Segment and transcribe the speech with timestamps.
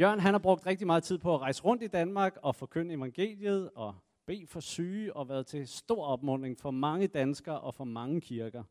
[0.00, 2.94] Jørgen han har brugt rigtig meget tid på at rejse rundt i Danmark og forkynde
[2.94, 3.94] evangeliet og
[4.26, 8.62] bede for syge og været til stor opmuntring for mange danskere og for mange kirker.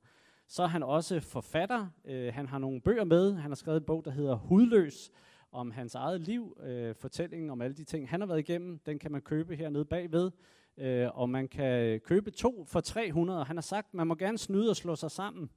[0.47, 1.87] Så er han også forfatter.
[2.05, 3.33] Øh, han har nogle bøger med.
[3.33, 5.11] Han har skrevet en bog, der hedder Hudløs,
[5.51, 8.79] om hans eget liv, øh, fortællingen om alle de ting, han har været igennem.
[8.85, 10.31] Den kan man købe hernede bagved,
[10.77, 13.43] øh, og man kan købe to for 300.
[13.43, 15.49] Han har sagt, man må gerne snyde og slå sig sammen.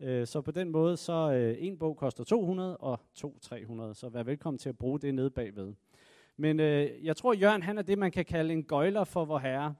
[0.00, 4.08] Øh, så på den måde, så øh, en bog koster 200 og to 300, så
[4.08, 5.74] vær velkommen til at bruge det nede bagved.
[6.36, 9.38] Men øh, jeg tror, Jørgen han er det, man kan kalde en gøjler for vor
[9.38, 9.74] herre,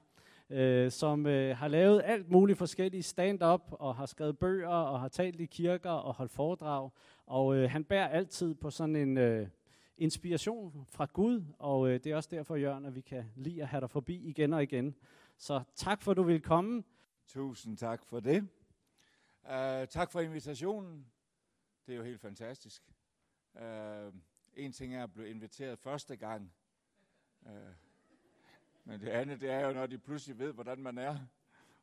[0.49, 5.07] øh, som øh, har lavet alt muligt forskellige stand-up, og har skrevet bøger, og har
[5.07, 6.89] talt i kirker, og holdt foredrag.
[7.25, 9.47] Og øh, han bærer altid på sådan en øh,
[9.97, 13.67] inspiration fra Gud, og øh, det er også derfor, Jørgen, at vi kan lide at
[13.67, 14.95] have dig forbi igen og igen.
[15.37, 16.83] Så tak for, at du vil komme.
[17.27, 18.47] Tusind tak for det.
[19.43, 21.05] Uh, tak for invitationen.
[21.87, 22.83] Det er jo helt fantastisk.
[23.53, 24.13] Uh,
[24.53, 26.53] en ting er at blive inviteret første gang.
[27.41, 27.51] Uh,
[28.83, 31.17] men det andet, det er jo, når de pludselig ved, hvordan man er,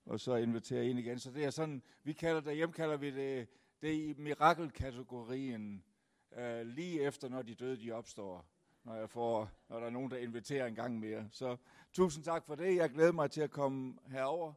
[0.05, 1.19] og så inviterer en igen.
[1.19, 3.49] Så det er sådan, vi kalder det, hjem kalder vi det,
[3.83, 5.85] det er i mirakelkategorien,
[6.31, 8.47] uh, lige efter, når de døde, de opstår.
[8.85, 11.29] Når, jeg får, når der er nogen, der inviterer en gang mere.
[11.31, 11.57] Så
[11.93, 12.77] tusind tak for det.
[12.77, 14.53] Jeg glæder mig til at komme herover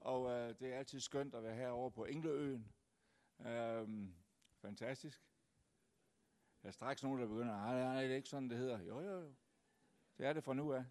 [0.00, 2.72] og øh, det er altid skønt at være herovre på Engleøen.
[3.46, 4.14] Øhm,
[4.60, 5.22] fantastisk.
[6.62, 8.78] Der er straks nogen, der begynder, nej, nej, det er ikke sådan, det hedder.
[8.82, 9.34] Jo, jo, jo.
[10.18, 10.84] Det er det fra nu af.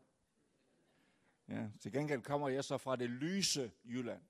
[1.47, 4.21] Ja, til gengæld kommer jeg så fra det lyse Jylland.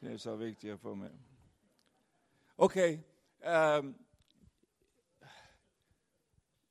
[0.00, 1.10] Det er så vigtigt at få med.
[2.58, 2.98] Okay.
[3.44, 4.04] Øhm,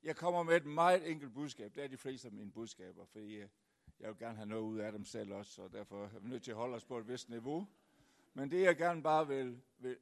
[0.03, 1.75] jeg kommer med et meget enkelt budskab.
[1.75, 3.49] Det er de fleste af mine budskaber, fordi øh,
[3.99, 6.43] jeg vil gerne have noget ud af dem selv også, og derfor er vi nødt
[6.43, 7.67] til at holde os på et vist niveau.
[8.33, 9.97] Men det jeg gerne bare vil, vil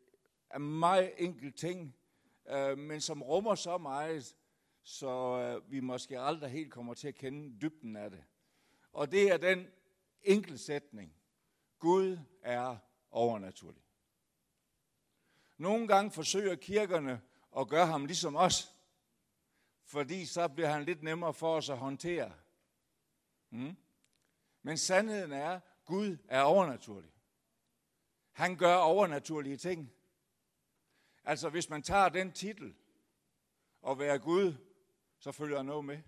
[0.50, 1.96] er meget enkelt ting,
[2.50, 4.36] øh, men som rummer så meget,
[4.84, 8.24] så øh, vi måske aldrig helt kommer til at kende dybden af det.
[8.94, 9.68] Og det er den
[10.22, 11.14] enkel sætning.
[11.80, 12.78] Gud er
[13.12, 13.84] overnaturlig.
[15.58, 17.22] Nogle gange forsøger kirkerne
[17.58, 18.74] at gøre ham ligesom os,
[19.84, 22.34] fordi så bliver han lidt nemmere for os at håndtere.
[23.50, 23.76] Mm?
[24.68, 27.12] Men sandheden er, Gud er overnaturlig.
[28.32, 29.94] Han gør overnaturlige ting.
[31.24, 32.76] Altså hvis man tager den titel
[33.82, 34.54] og være Gud,
[35.20, 36.00] så følger noget med.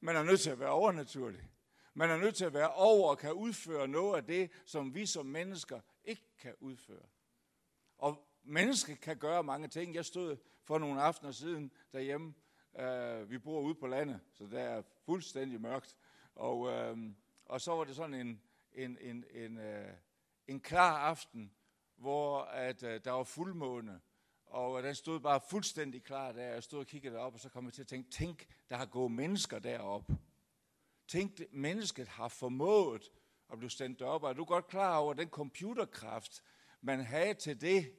[0.00, 1.50] Man er nødt til at være overnaturlig.
[1.94, 5.06] Man er nødt til at være over og kan udføre noget af det, som vi
[5.06, 7.06] som mennesker ikke kan udføre.
[7.98, 9.94] Og mennesker kan gøre mange ting.
[9.94, 12.34] Jeg stod for nogle aftener siden derhjemme.
[12.72, 15.96] Uh, vi bor ude på landet, så der er fuldstændig mørkt.
[16.34, 16.98] Og, øh,
[17.44, 19.94] og så var det sådan en, en, en, en, øh,
[20.46, 21.52] en klar aften,
[21.96, 24.00] hvor at, øh, der var fuldmåne,
[24.46, 26.42] og øh, den stod bare fuldstændig klar der.
[26.42, 28.86] Jeg stod og kiggede op, og så kom jeg til at tænke, tænk, der har
[28.86, 30.10] gået mennesker derop.
[31.08, 33.10] Tænk, mennesket har formået
[33.52, 34.22] at blive sendt derop.
[34.22, 36.42] Og er du godt klar over den computerkraft,
[36.80, 37.96] man havde til det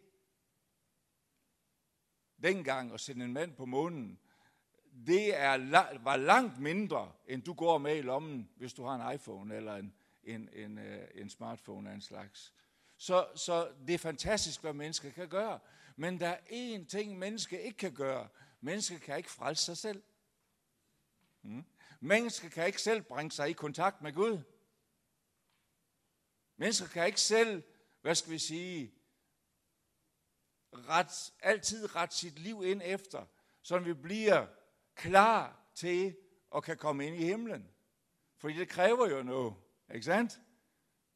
[2.44, 4.20] dengang at sende en mand på månen?
[5.08, 9.16] Det er, var langt mindre, end du går med i lommen, hvis du har en
[9.16, 9.94] iPhone eller en,
[10.24, 12.54] en, en, øh, en smartphone af en slags.
[12.98, 15.60] Så, så det er fantastisk, hvad mennesker kan gøre.
[15.96, 18.28] Men der er én ting, mennesker ikke kan gøre.
[18.62, 20.04] Mennesker kan ikke frelse sig selv.
[21.42, 21.66] Mm.
[22.00, 24.40] Mennesker kan ikke selv bringe sig i kontakt med Gud.
[26.58, 27.64] Mennesker kan ikke selv,
[28.02, 28.94] hvad skal vi sige,
[30.74, 33.26] ret, altid ret sit liv ind efter,
[33.62, 34.48] så vi bliver
[34.96, 36.16] klar til
[36.56, 37.70] at kan komme ind i himlen.
[38.38, 39.54] Fordi det kræver jo noget,
[39.94, 40.42] ikke sandt?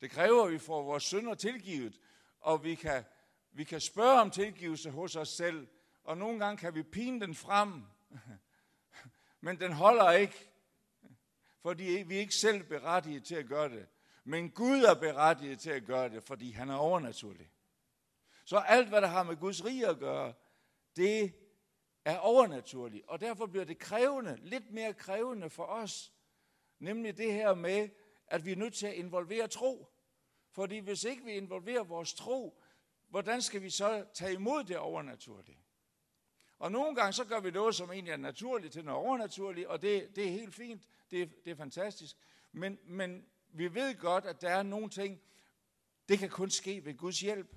[0.01, 1.99] Det kræver, at vi får vores synder tilgivet,
[2.39, 3.03] og vi kan,
[3.51, 5.67] vi kan spørge om tilgivelse hos os selv,
[6.03, 7.83] og nogle gange kan vi pine den frem,
[9.41, 10.49] men den holder ikke,
[11.61, 13.87] fordi vi er ikke selv berettiget til at gøre det.
[14.23, 17.51] Men Gud er berettiget til at gøre det, fordi han er overnaturlig.
[18.45, 20.33] Så alt, hvad der har med Guds rige at gøre,
[20.95, 21.33] det
[22.07, 26.13] er overnaturlig, og derfor bliver det krævende, lidt mere krævende for os,
[26.79, 27.89] nemlig det her med,
[28.27, 29.87] at vi er nødt til at involvere tro.
[30.51, 32.61] Fordi hvis ikke vi involverer vores tro,
[33.07, 35.59] hvordan skal vi så tage imod det overnaturlige?
[36.59, 39.81] Og nogle gange så gør vi noget, som egentlig er naturligt til noget overnaturligt, og
[39.81, 42.15] det, det er helt fint, det, det er fantastisk.
[42.51, 45.21] Men, men vi ved godt, at der er nogle ting,
[46.09, 47.55] det kan kun ske ved Guds hjælp.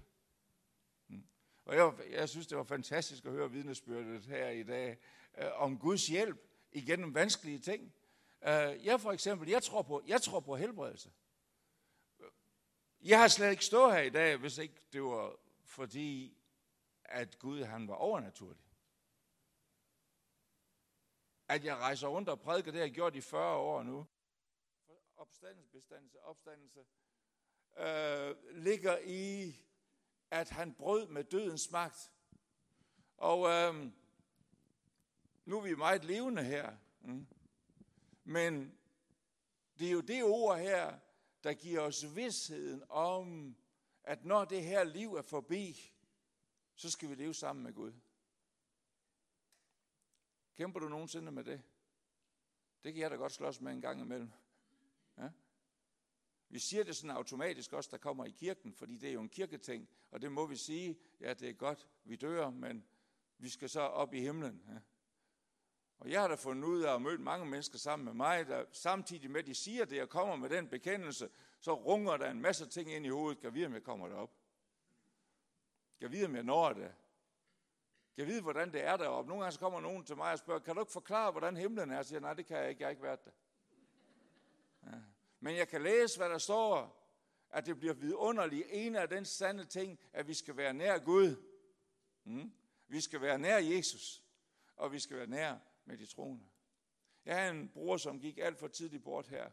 [1.70, 4.98] Og jeg, jeg synes, det var fantastisk at høre vidnesbyrdet her i dag
[5.38, 6.38] øh, om Guds hjælp
[6.72, 7.94] igennem vanskelige ting.
[8.42, 11.12] Øh, jeg for eksempel, jeg tror på, jeg tror på helbredelse.
[13.00, 16.38] Jeg har slet ikke stået her i dag, hvis ikke det var fordi,
[17.04, 18.64] at Gud han var overnaturlig.
[21.48, 24.06] at jeg rejser rundt og prædiker, det har jeg gjort i 40 år nu.
[25.16, 26.84] Opstandelse, bestandelse, opstandelse,
[27.78, 29.56] øh, ligger i,
[30.30, 32.12] at han brød med dødens magt.
[33.16, 33.92] Og øh,
[35.44, 36.76] nu er vi meget levende her.
[37.00, 37.26] Mm.
[38.24, 38.78] Men
[39.78, 40.98] det er jo det ord her,
[41.44, 43.56] der giver os vidsheden om,
[44.04, 45.92] at når det her liv er forbi,
[46.74, 47.92] så skal vi leve sammen med Gud.
[50.56, 51.62] Kæmper du nogensinde med det?
[52.84, 54.30] Det kan jeg da godt slås med en gang imellem.
[56.52, 59.28] Vi siger det sådan automatisk også, der kommer i kirken, fordi det er jo en
[59.28, 62.84] kirketing, og det må vi sige, ja, det er godt, vi dør, men
[63.38, 64.62] vi skal så op i himlen.
[64.68, 64.78] Ja?
[65.98, 68.64] Og jeg har da fundet ud af at møde mange mennesker sammen med mig, der
[68.72, 71.30] samtidig med, at de siger det og kommer med den bekendelse,
[71.60, 73.40] så runger der en masse ting ind i hovedet.
[73.40, 74.30] Kan vide, om jeg kommer derop?
[76.00, 76.94] Kan vide, om jeg når det?
[78.16, 79.28] Kan vide, hvordan det er deroppe?
[79.28, 81.90] Nogle gange så kommer nogen til mig og spørger, kan du ikke forklare, hvordan himlen
[81.90, 81.94] er?
[81.94, 82.80] Jeg siger, nej, det kan jeg ikke.
[82.80, 83.30] Jeg har ikke været der.
[84.86, 85.00] Ja.
[85.40, 87.00] Men jeg kan læse, hvad der står,
[87.50, 88.66] at det bliver vidunderligt.
[88.70, 91.36] En af den sande ting, at vi skal være nær Gud.
[92.24, 92.52] Mm.
[92.88, 94.24] Vi skal være nær Jesus,
[94.76, 96.44] og vi skal være nær med de troende.
[97.24, 99.50] Jeg har en bror, som gik alt for tidligt bort her,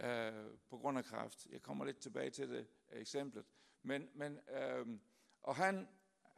[0.00, 1.46] øh, på grund af kræft.
[1.50, 3.44] Jeg kommer lidt tilbage til det eksemplet.
[3.82, 4.86] Men, men, øh,
[5.42, 5.88] og han,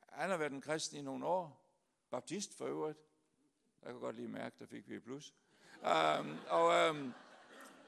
[0.08, 1.66] han har været en kristen i nogle år,
[2.10, 2.98] baptist for øvrigt.
[3.82, 5.34] Jeg kan godt lige mærke, der fik vi et plus.
[5.76, 7.14] Um, og, um,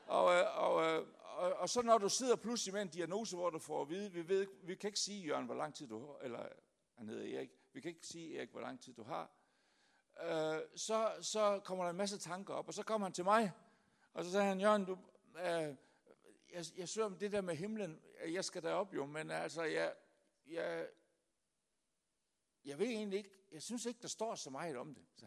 [0.08, 3.50] og, øh, og, øh, og, og, så når du sidder pludselig med en diagnose, hvor
[3.50, 6.06] du får at vide, vi, ved, vi kan ikke sige, Jørgen, hvor lang tid du
[6.06, 6.48] har, eller
[6.94, 9.30] han hedder Erik, vi kan ikke sige, Erik, hvor lang tid du har.
[10.22, 13.52] øh, så, så kommer der en masse tanker op, og så kommer han til mig,
[14.14, 14.98] og så siger han, Jørgen, du,
[15.36, 15.74] øh,
[16.52, 19.94] jeg, jeg søger om det der med himlen, jeg skal derop jo, men altså, jeg,
[20.46, 20.88] jeg,
[22.64, 25.04] jeg ved egentlig ikke, jeg synes ikke, der står så meget om det.
[25.16, 25.26] Så.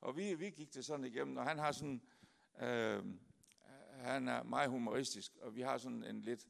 [0.00, 2.02] Og vi, vi gik det sådan igennem, og han har sådan,
[2.60, 3.04] øh,
[4.06, 6.46] han er meget humoristisk, og vi har sådan en lidt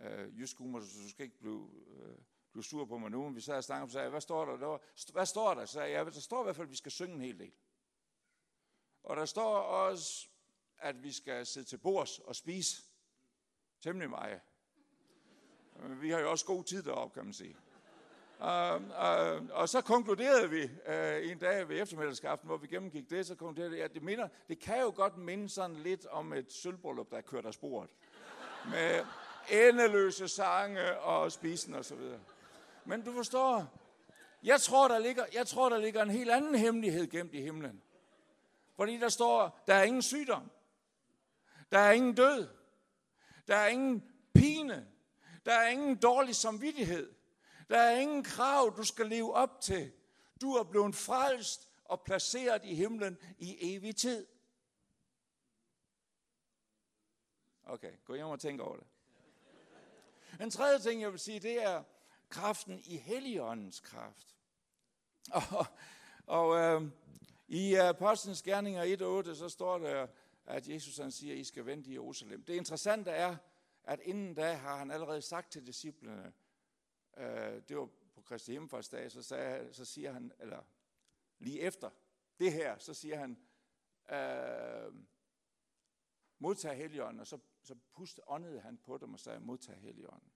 [0.00, 2.18] øh, jysk humor, så du skal ikke blive, øh,
[2.52, 3.24] blive sur på mig nu.
[3.24, 4.56] Men vi sad og snakkede og sagde, hvad står der?
[4.56, 5.64] der hvad står der?
[5.64, 7.52] Så sagde jeg, der står i hvert fald, at vi skal synge en hel del.
[9.02, 10.28] Og der står også,
[10.78, 12.82] at vi skal sidde til bords og spise.
[13.80, 14.40] Temmelig meget.
[16.00, 17.56] Vi har jo også god tid deroppe, kan man sige.
[18.38, 23.26] Og, og, og så konkluderede vi uh, en dag ved eftermiddagskaften, hvor vi gennemgik det,
[23.26, 26.52] så konkluderede vi, at det, minder, det kan jo godt minde sådan lidt om et
[26.52, 27.90] sølvbrøllup, der kørte af sporet.
[28.70, 29.04] Med
[29.50, 32.20] endeløse sange og spisen og så videre.
[32.84, 33.78] Men du forstår,
[34.42, 37.82] jeg tror, der ligger, jeg tror, der ligger en helt anden hemmelighed gemt i himlen.
[38.76, 40.50] Fordi der står, der er ingen sygdom.
[41.72, 42.48] Der er ingen død.
[43.48, 44.86] Der er ingen pine.
[45.46, 47.17] Der er ingen dårlig samvittighed.
[47.68, 49.92] Der er ingen krav, du skal leve op til.
[50.40, 54.26] Du er blevet frelst og placeret i himlen i evig tid.
[57.62, 58.86] Okay, gå hjem og tænk over det.
[60.40, 61.82] En tredje ting, jeg vil sige, det er
[62.28, 64.36] kraften i Helligåndens kraft.
[65.32, 65.66] Og,
[66.26, 66.90] og øh,
[67.48, 70.06] i Apostlenes Gerninger 1.8, så står der,
[70.46, 72.44] at Jesus han siger, at I skal vente i Jerusalem.
[72.44, 73.36] Det interessante er,
[73.84, 76.32] at inden da har han allerede sagt til disciplene,
[77.18, 80.62] øh, det var på Kristi Himmelfartsdag, så, sagde, så siger han, eller
[81.38, 81.90] lige efter
[82.38, 83.38] det her, så siger han,
[84.10, 84.94] øh,
[86.38, 90.32] modtag Helligånden, og så, så puste, åndede han på dem og sagde, modtag Helligånden.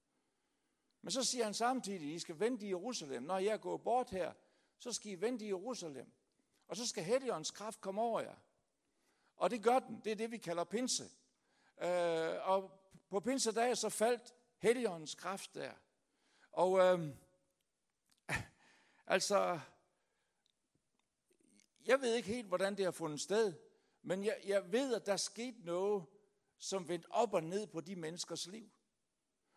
[1.03, 3.23] Men så siger han samtidig, I skal vente i Jerusalem.
[3.23, 4.33] Når jeg går bort her,
[4.79, 6.13] så skal I vente i Jerusalem.
[6.69, 8.37] Og så skal Helligåndens kraft komme over jer.
[9.37, 10.01] Og det gør den.
[10.05, 11.05] Det er det, vi kalder pinse.
[11.83, 12.71] Øh, og
[13.09, 15.73] på pinsedag så faldt Helligåndens kraft der.
[16.53, 17.09] Og øh,
[19.07, 19.61] altså,
[21.87, 23.55] jeg ved ikke helt, hvordan det har fundet sted,
[24.03, 26.05] men jeg, jeg ved, at der skete noget,
[26.59, 28.71] som vendte op og ned på de menneskers liv.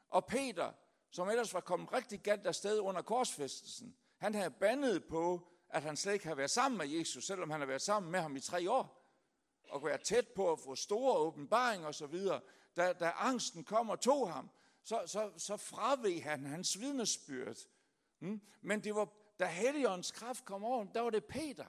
[0.09, 0.71] Og Peter,
[1.11, 5.97] som ellers var kommet rigtig galt afsted under korsfæstelsen, han havde bandet på, at han
[5.97, 8.39] slet ikke havde været sammen med Jesus, selvom han havde været sammen med ham i
[8.39, 9.05] tre år,
[9.69, 12.15] og været tæt på at få store åbenbaringer osv.,
[12.75, 14.49] da, da angsten kom og tog ham,
[14.85, 17.57] så, så, så fraveg han hans vidnesbyrd.
[18.19, 18.41] Mm?
[18.61, 21.65] Men det var, da Helligåndens kraft kom over, der var det Peter,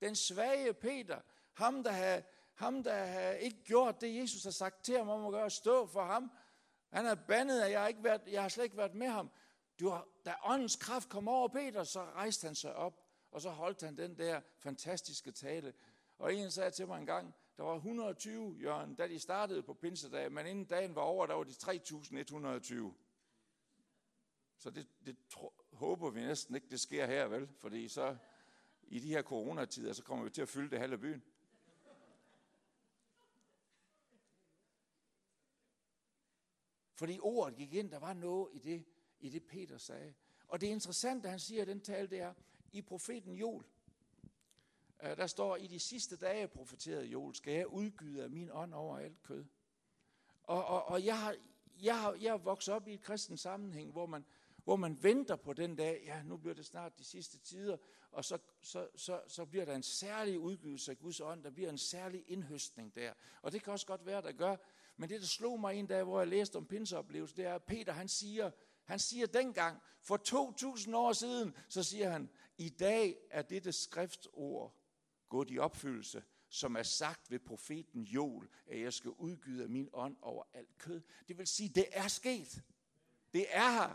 [0.00, 1.20] den svage Peter,
[1.52, 2.22] ham der havde,
[2.54, 5.86] ham, der havde ikke gjort det, Jesus har sagt til ham om at gøre, stå
[5.86, 6.30] for ham.
[6.92, 9.30] Han er bandet, at jeg har, ikke været, jeg har slet ikke været med ham.
[9.80, 13.50] Du var, da åndens kraft kom over Peter, så rejste han sig op, og så
[13.50, 15.74] holdt han den der fantastiske tale.
[16.18, 19.74] Og en sagde til mig en gang, der var 120, Jørgen, da de startede på
[19.74, 22.92] pinsedag, men inden dagen var over, der var de 3.120.
[24.56, 27.48] Så det, det tro, håber vi næsten ikke, det sker her, vel?
[27.58, 28.16] Fordi så
[28.82, 31.22] i de her coronatider, så kommer vi til at fylde det halve byen.
[36.94, 38.84] Fordi ordet gik ind, der var noget i det,
[39.20, 40.14] i det Peter sagde.
[40.48, 42.34] Og det interessante, han siger i den tale, det er,
[42.72, 43.64] i profeten Joel,
[45.02, 48.74] Øh, der står, i de sidste dage profeterede Joel, skal jeg udgyde af min ånd
[48.74, 49.44] over alt kød.
[50.42, 51.36] Og, og, og jeg, har,
[51.82, 54.24] jeg, har, jeg har vokset op i et kristen sammenhæng, hvor man,
[54.64, 57.76] hvor man venter på den dag, ja, nu bliver det snart de sidste tider,
[58.10, 61.70] og så, så, så, så bliver der en særlig udgivelse af Guds ånd, der bliver
[61.70, 63.12] en særlig indhøstning der.
[63.42, 64.56] Og det kan også godt være, der gør.
[64.96, 67.64] Men det, der slog mig en dag, hvor jeg læste om pinseoplevelsen, det er, at
[67.64, 68.50] Peter han siger,
[68.84, 74.74] han siger dengang, for 2000 år siden, så siger han, i dag er dette skriftord
[75.28, 79.88] gået i opfyldelse, som er sagt ved profeten Joel, at jeg skal udgyde af min
[79.92, 81.02] ånd over alt kød.
[81.28, 82.62] Det vil sige, det er sket.
[83.32, 83.94] Det er her.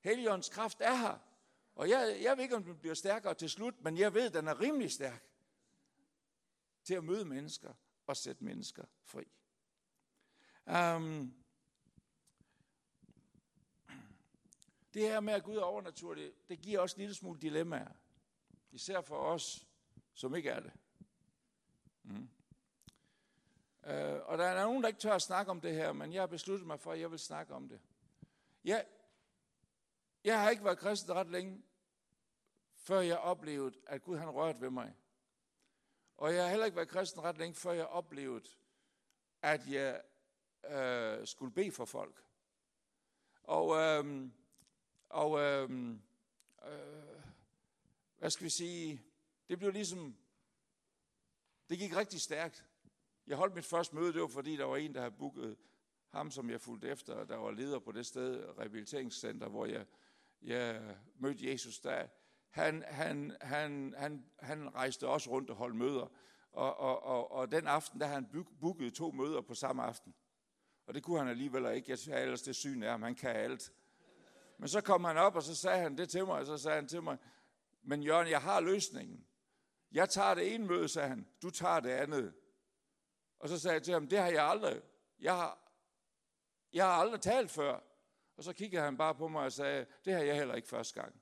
[0.00, 1.18] Helligåndens kraft er her.
[1.74, 4.34] Og jeg, jeg ved ikke, om den bliver stærkere til slut, men jeg ved, at
[4.34, 5.24] den er rimelig stærk
[6.84, 7.74] til at møde mennesker
[8.06, 9.24] og sætte mennesker fri.
[10.66, 11.34] Um,
[14.94, 17.92] det her med at Gud er overnaturlig, det giver også en lille smule dilemmaer.
[18.70, 19.66] Især for os,
[20.14, 20.72] som ikke er det.
[22.02, 22.28] Mm.
[23.82, 23.90] Uh,
[24.28, 26.26] og der er nogen, der ikke tør at snakke om det her, men jeg har
[26.26, 27.80] besluttet mig for, at jeg vil snakke om det.
[28.64, 28.86] Jeg,
[30.24, 31.62] jeg har ikke været kristen ret længe,
[32.74, 34.94] før jeg oplevede, at Gud han rørte ved mig.
[36.16, 38.44] Og jeg har heller ikke været kristen ret længe, før jeg oplevede,
[39.42, 40.02] at jeg
[40.70, 42.24] øh, skulle bede for folk.
[43.42, 44.30] Og, øh,
[45.08, 45.70] og øh,
[46.66, 47.22] øh,
[48.18, 49.02] hvad skal vi sige,
[49.48, 50.16] det blev ligesom,
[51.70, 52.64] det gik rigtig stærkt.
[53.26, 55.56] Jeg holdt mit første møde, det var fordi, der var en, der havde booket
[56.08, 59.86] ham, som jeg fulgte efter, der var leder på det sted, rehabiliteringscenter, hvor jeg,
[60.42, 62.06] jeg mødte Jesus der.
[62.50, 66.12] Han, han, han, han, han rejste også rundt og holdt møder.
[66.52, 70.14] Og, og, og, og den aften, der han booket to møder på samme aften.
[70.86, 71.90] Og det kunne han alligevel ikke.
[71.90, 73.72] Jeg sagde ellers, det syn er, at han kan alt.
[74.58, 76.74] Men så kom han op, og så sagde han det til mig, og så sagde
[76.74, 77.18] han til mig,
[77.82, 79.26] men Jørgen, jeg har løsningen.
[79.94, 81.26] Jeg tager det ene møde, sagde han.
[81.42, 82.34] Du tager det andet.
[83.38, 84.82] Og så sagde jeg til ham, det har jeg aldrig.
[85.20, 85.58] Jeg har,
[86.72, 87.80] jeg har aldrig talt før.
[88.36, 91.00] Og så kiggede han bare på mig og sagde, det har jeg heller ikke første
[91.00, 91.14] gang.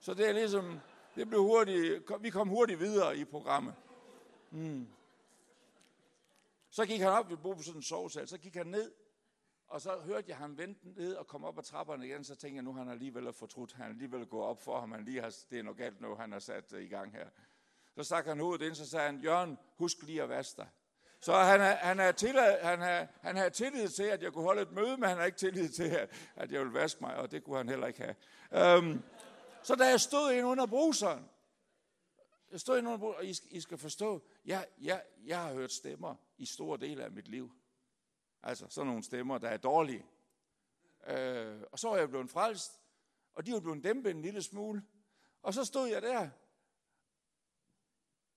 [0.00, 0.80] Så det er ligesom,
[1.14, 3.74] det blev hurtigt, vi kom hurtigt videre i programmet.
[4.50, 4.88] Mm.
[6.70, 8.92] Så gik han op, vi boede på sådan en sovesal, så gik han ned,
[9.66, 12.56] og så hørte jeg ham vente ned og komme op ad trapperne igen, så tænkte
[12.56, 15.58] jeg, nu han alligevel fortrudt, han alligevel gå op for ham, han lige har, det
[15.58, 17.28] er noget galt nu, han har sat øh, i gang her.
[17.96, 20.68] Så stak han hovedet ind, så sagde han, Jørgen, husk lige at vaske dig.
[21.20, 24.62] Så han, han, har tillid, han, har, han har tillid til, at jeg kunne holde
[24.62, 27.44] et møde, men han har ikke tillid til, at jeg vil vaske mig, og det
[27.44, 28.16] kunne han heller ikke
[28.50, 28.78] have.
[28.78, 29.02] Um,
[29.62, 31.28] så da jeg stod ind under bruseren,
[32.50, 35.72] jeg stod ind under bruseren, og I, I skal forstå, jeg, jeg, jeg har hørt
[35.72, 37.52] stemmer i store dele af mit liv.
[38.42, 40.06] Altså sådan nogle stemmer, der er dårlige.
[41.08, 42.80] Uh, og så er jeg blevet frelst,
[43.34, 44.82] og de var blevet dæmpet en lille smule.
[45.42, 46.28] Og så stod jeg der,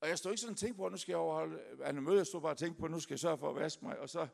[0.02, 2.18] og jeg stod ikke sådan og tænkte på, at nu skal jeg overholde Anne Møde.
[2.18, 4.00] Jeg stod bare og tænkte på, at nu skal jeg sørge for at vaske mig.
[4.00, 4.28] Og så,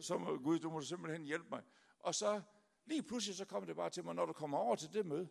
[0.00, 1.62] så må Gud, du må simpelthen hjælpe mig.
[2.00, 2.40] Og så
[2.86, 5.28] lige pludselig så kom det bare til mig, når du kommer over til det møde,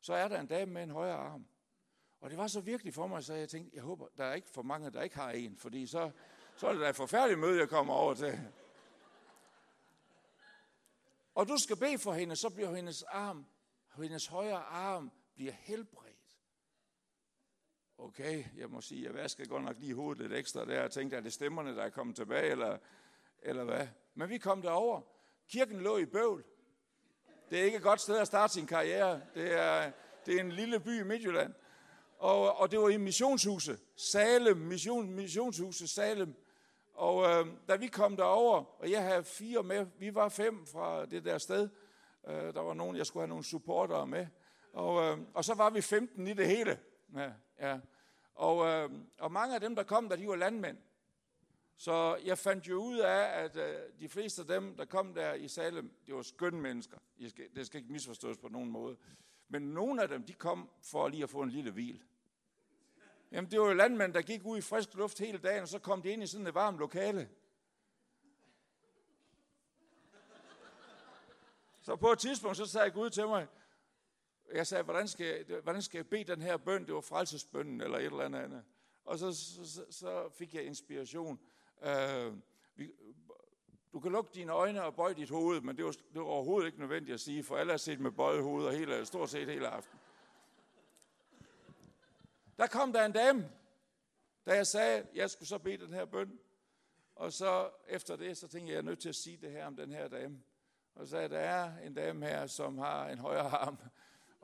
[0.00, 1.46] så er der en dame med en højere arm.
[2.20, 4.50] Og det var så virkelig for mig, så jeg tænkte, jeg håber, der er ikke
[4.50, 6.10] for mange, der ikke har en, fordi så,
[6.56, 8.40] så er det da et forfærdeligt møde, jeg kommer over til.
[11.34, 13.46] Og du skal bede for hende, så bliver hendes arm,
[13.96, 16.15] hendes højre arm bliver helbredt.
[17.98, 21.16] Okay, jeg må sige, jeg vaskede godt nok lige hovedet lidt ekstra der, og tænkte,
[21.16, 22.78] er det stemmerne, der er kommet tilbage, eller,
[23.42, 23.86] eller hvad?
[24.14, 25.00] Men vi kom derover.
[25.48, 26.44] Kirken lå i bøvl.
[27.50, 29.20] Det er ikke et godt sted at starte sin karriere.
[29.34, 29.90] Det er,
[30.26, 31.54] det er en lille by i Midtjylland.
[32.18, 33.80] Og, og det var i missionshuset.
[33.96, 36.34] Salem, mission, missionshuset Salem.
[36.94, 41.06] Og øh, da vi kom derover, og jeg havde fire med, vi var fem fra
[41.06, 41.68] det der sted.
[42.28, 44.26] Øh, der var nogen, jeg skulle have nogle supportere med.
[44.72, 46.78] Og, øh, og så var vi 15 i det hele.
[47.16, 47.80] Ja, ja.
[48.34, 50.78] Og, øh, og mange af dem, der kom der, de var landmænd.
[51.76, 55.34] Så jeg fandt jo ud af, at øh, de fleste af dem, der kom der
[55.34, 56.98] i Salem, det var skønne mennesker.
[57.18, 58.96] Jeg skal, det skal ikke misforstås på nogen måde.
[59.48, 62.02] Men nogle af dem, de kom for lige at få en lille hvil.
[63.32, 65.78] Jamen, det var jo landmænd, der gik ud i frisk luft hele dagen, og så
[65.78, 67.28] kom de ind i sådan et varmt lokale.
[71.80, 73.46] Så på et tidspunkt, så sagde Gud til mig,
[74.54, 76.86] jeg sagde, hvordan skal, jeg, hvordan skal jeg bede den her bøn?
[76.86, 78.64] Det var frelsesbønnen eller et eller andet.
[79.04, 81.40] Og så, så, så fik jeg inspiration.
[81.82, 82.32] Øh,
[82.76, 82.92] vi,
[83.92, 86.66] du kan lukke dine øjne og bøje dit hoved, men det var, det var overhovedet
[86.66, 89.48] ikke nødvendigt at sige, for alle har set med bøjet hoved og hele, stort set
[89.48, 89.98] hele aften.
[92.58, 93.50] Der kom der en dame,
[94.46, 96.38] da jeg sagde, at jeg skulle så bede den her bøn.
[97.14, 99.66] Og så efter det, så tænkte jeg, jeg er nødt til at sige det her
[99.66, 100.42] om den her dame.
[100.94, 103.78] og sagde, der er en dame her, som har en højre arm,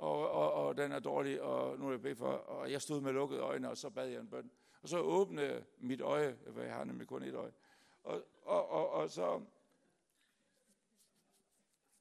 [0.02, 3.00] og, og, og den er dårlig, og nu er jeg bedt for, og jeg stod
[3.00, 4.50] med lukkede øjne, og så bad jeg en bøn.
[4.82, 7.52] Og så åbnede mit øje, for jeg har nemlig kun et øje,
[8.04, 9.42] og, og, og, og så,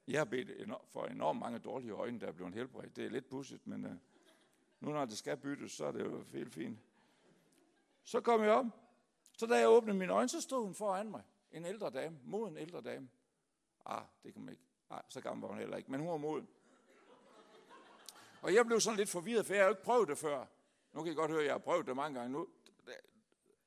[0.08, 2.96] jeg har bedt for enormt mange dårlige øjne, der er blevet helbredt.
[2.96, 3.92] Det er lidt pusset, men uh,
[4.80, 6.78] nu når det skal byttes, så er det jo helt fint.
[8.04, 8.66] Så kom jeg op.
[9.32, 11.22] Så da jeg åbnede mine øjne, så stod hun foran mig.
[11.52, 12.18] En ældre dame.
[12.24, 13.08] Moden ældre dame.
[13.84, 14.64] Ah, det kan man ikke.
[14.90, 15.90] Nej, så gammel var hun heller ikke.
[15.90, 16.48] Men hun var moden.
[18.42, 20.46] Og jeg blev sådan lidt forvirret, for jeg har jo ikke prøvet det før.
[20.92, 22.48] Nu kan I godt høre, at jeg har prøvet det mange gange nu.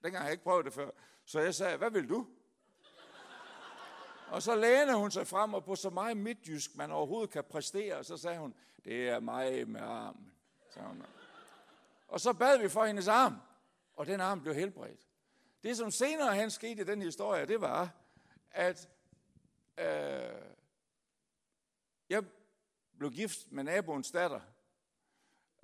[0.03, 0.89] Dengang har jeg ikke prøvet det før.
[1.25, 2.27] Så jeg sagde, hvad vil du?
[4.27, 8.03] Og så læner hun sig frem, og på så meget midtjysk, man overhovedet kan præstere,
[8.03, 8.53] så sagde hun,
[8.84, 10.34] det er mig med armen.
[10.74, 11.03] Sagde hun.
[12.08, 13.36] Og så bad vi for hendes arm,
[13.94, 15.08] og den arm blev helbredt.
[15.63, 17.89] Det, som senere hen skete i den historie, det var,
[18.51, 18.89] at
[19.77, 19.86] øh,
[22.10, 22.24] jeg
[22.98, 24.41] blev gift med naboens datter,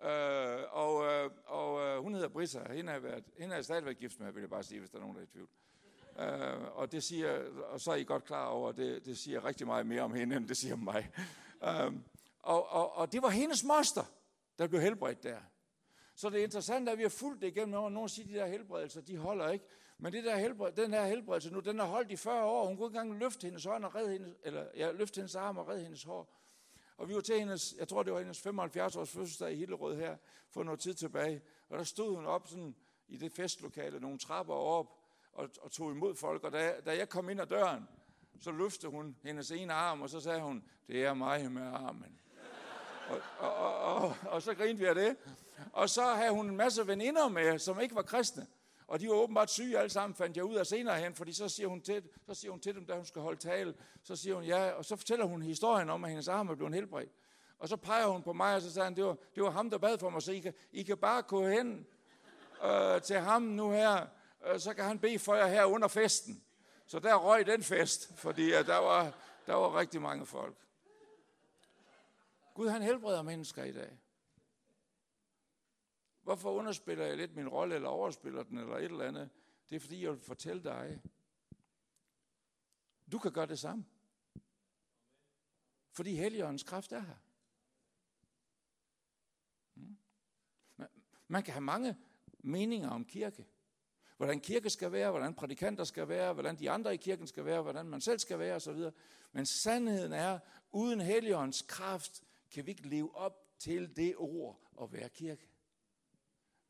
[0.03, 2.73] øh, og, øh, og øh, hun hedder Brissa.
[2.73, 5.01] Hende har, været, hende har stadigvæk gift med, vil jeg bare sige, hvis der er
[5.01, 5.49] nogen, der er i tvivl.
[6.19, 9.45] Øh, og det siger, og så er I godt klar over, at det, det siger
[9.45, 11.09] rigtig meget mere om hende, end det siger om mig.
[11.63, 11.93] Øh,
[12.39, 14.03] og, og, og det var hendes moster,
[14.59, 15.37] der blev helbredt der.
[16.15, 17.89] Så det er interessant, at vi har fulgt det igennem år.
[17.89, 19.65] Nogle siger, at de der helbredelser, de holder ikke.
[19.97, 22.67] Men det der helbred, den her helbredelse nu, den har holdt i 40 år.
[22.67, 25.57] Hun kunne ikke engang løfte hendes hånd og redde hendes, eller ja, løfte hendes arm
[25.57, 26.33] og redde hendes hår.
[27.01, 29.95] Og vi var til hendes, jeg tror det var hendes 75 års fødselsdag i Hillerød
[29.95, 30.17] her,
[30.49, 31.41] for noget tid tilbage.
[31.69, 32.75] Og der stod hun op sådan
[33.07, 34.97] i det festlokale, nogle trapper op,
[35.33, 36.43] og, og tog imod folk.
[36.43, 37.87] Og da, da jeg kom ind ad døren,
[38.39, 42.19] så løftede hun hendes ene arm, og så sagde hun, det er mig med armen.
[43.09, 45.17] og, og, og, og, og så grinte vi af det.
[45.73, 48.47] Og så havde hun en masse veninder med, som ikke var kristne.
[48.91, 51.49] Og de var åbenbart syge alle sammen, fandt jeg ud af senere hen, fordi så
[51.49, 54.35] siger, hun til, så siger hun til dem, da hun skal holde tale, så siger
[54.35, 57.11] hun ja, og så fortæller hun historien om, at hendes arm er blevet helbredt.
[57.59, 59.69] Og så peger hun på mig, og så siger han, det var, det var ham,
[59.69, 61.87] der bad for mig, så I kan, I kan bare gå hen
[62.63, 64.07] øh, til ham nu her,
[64.47, 66.43] øh, så kan han bede for jer her under festen.
[66.87, 69.13] Så der røg den fest, fordi at der, var,
[69.47, 70.57] der var rigtig mange folk.
[72.53, 74.00] Gud, han helbreder mennesker i dag.
[76.31, 79.29] Hvorfor underspiller jeg lidt min rolle, eller overspiller den, eller et eller andet?
[79.69, 81.01] Det er fordi, jeg vil fortælle dig,
[83.11, 83.85] du kan gøre det samme.
[85.91, 87.15] Fordi Helligåndens kraft er her.
[89.73, 89.97] Hmm?
[91.27, 91.97] Man kan have mange
[92.39, 93.45] meninger om kirke.
[94.17, 97.61] Hvordan kirke skal være, hvordan prædikanter skal være, hvordan de andre i kirken skal være,
[97.61, 98.91] hvordan man selv skal være osv.
[99.31, 100.39] Men sandheden er,
[100.71, 105.50] uden Helligåndens kraft kan vi ikke leve op til det ord at være kirke.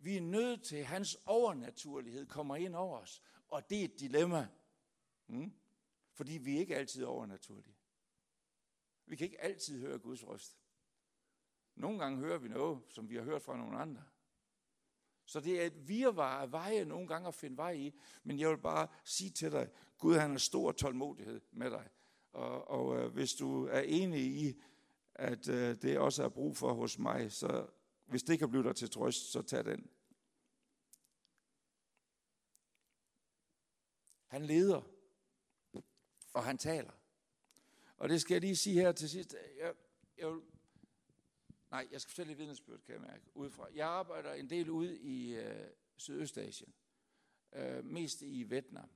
[0.04, 3.22] Vi er nødt til, at hans overnaturlighed kommer ind over os.
[3.48, 4.48] Og det er et dilemma.
[5.28, 5.54] Mm?
[6.14, 7.76] Fordi vi er ikke altid overnaturlige.
[9.06, 10.58] Vi kan ikke altid høre Guds røst.
[11.76, 14.04] Nogle gange hører vi noget, som vi har hørt fra nogle andre.
[15.26, 18.00] Så det er et virvar af veje nogle gange at finde vej i.
[18.24, 21.90] Men jeg vil bare sige til dig, Gud han har stor tålmodighed med dig.
[22.32, 24.62] Og, og øh, hvis du er enig i,
[25.16, 27.68] at øh, det også er brug for hos mig, så
[28.12, 29.90] hvis det kan blive dig til trøst, så tag den.
[34.28, 34.82] Han leder,
[36.34, 36.92] og han taler.
[37.98, 39.36] Og det skal jeg lige sige her til sidst.
[39.58, 39.74] Jeg,
[40.18, 40.42] jeg vil,
[41.72, 43.68] nej, jeg skal fortælle et vidnesbyrd, kan jeg mærke, udefra.
[43.74, 46.74] Jeg arbejder en del ude i øh, Sydøstasien,
[47.54, 48.90] øh, mest i Vietnam.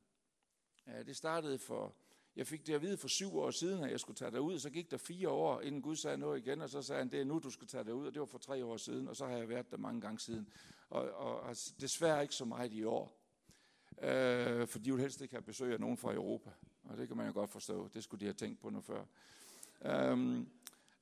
[0.87, 1.95] Øh, det startede for
[2.35, 4.69] jeg fik det at vide for syv år siden, at jeg skulle tage derud, så
[4.69, 7.25] gik der fire år, inden Gud sagde noget igen, og så sagde han, det er
[7.25, 9.37] nu, du skal tage derud, og det var for tre år siden, og så har
[9.37, 10.47] jeg været der mange gange siden.
[10.89, 13.21] Og, og, og desværre ikke så meget i år,
[14.01, 16.49] øh, for de vil helst ikke have besøg af nogen fra Europa,
[16.83, 19.05] og det kan man jo godt forstå, det skulle de have tænkt på nu før.
[19.85, 20.49] Øhm,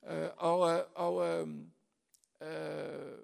[0.06, 1.48] øh, og øh, og øh,
[2.40, 3.18] øh,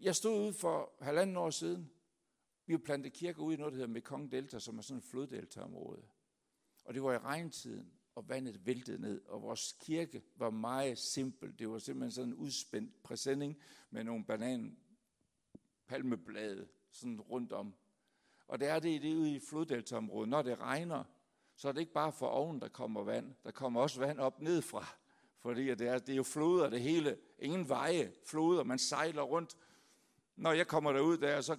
[0.00, 1.90] jeg stod ude for halvanden år siden,
[2.66, 5.04] vi har plantet kirker ude i noget, der hedder Mekong Delta, som er sådan et
[5.04, 6.02] floddeltaområde.
[6.88, 11.58] Og det var i regntiden, og vandet væltede ned, og vores kirke var meget simpel.
[11.58, 13.58] Det var simpelthen sådan en udspændt præsending
[13.90, 14.78] med nogle banan
[15.86, 17.74] palmeblade sådan rundt om.
[18.46, 20.28] Og det er det, det ude i floddeltaområdet.
[20.28, 21.04] Når det regner,
[21.56, 23.34] så er det ikke bare for oven, der kommer vand.
[23.44, 24.86] Der kommer også vand op nedfra.
[25.38, 27.18] Fordi det er, det er jo floder det hele.
[27.38, 29.56] Ingen veje, floder, man sejler rundt.
[30.36, 31.56] Når jeg kommer derud der, så,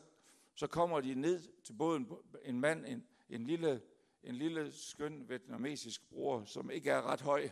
[0.56, 2.12] så kommer de ned til båden.
[2.46, 3.82] En mand, en, en lille
[4.24, 7.50] en lille skøn vietnamesisk bror, som ikke er ret høj.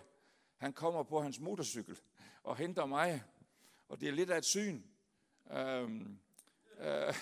[0.58, 2.00] Han kommer på hans motorcykel
[2.44, 3.24] og henter mig,
[3.90, 4.82] og det er lidt af et syn.
[5.52, 6.20] Øhm,
[6.80, 7.14] øh,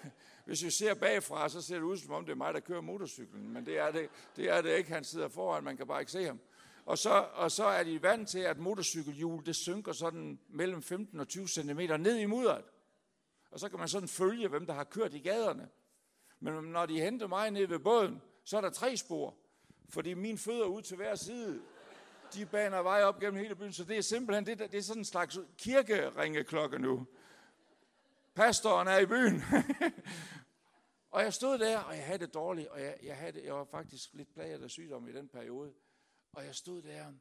[0.46, 2.80] hvis vi ser bagfra, så ser det ud som om, det er mig, der kører
[2.80, 4.92] motorcyklen, men det er det, det er det ikke.
[4.92, 6.40] Han sidder foran, man kan bare ikke se ham.
[6.84, 11.20] Og så, og så er de vant til, at motorcykelhjul, det synker sådan mellem 15
[11.20, 12.64] og 20 cm ned i mudderet.
[13.50, 15.68] Og så kan man sådan følge, hvem der har kørt i gaderne.
[16.40, 19.36] Men når de henter mig ned ved båden, så er der tre spor.
[19.88, 21.62] Fordi mine fødder ud til hver side,
[22.34, 23.72] de baner vej op gennem hele byen.
[23.72, 27.06] Så det er simpelthen, det, det er sådan en slags kirkeringeklokke nu.
[28.34, 29.42] Pastoren er i byen.
[31.14, 33.54] og jeg stod der, og jeg havde det dårligt, og jeg, jeg, havde det, jeg
[33.54, 35.74] var faktisk lidt plaget af sygdom i den periode.
[36.32, 37.12] Og jeg stod der,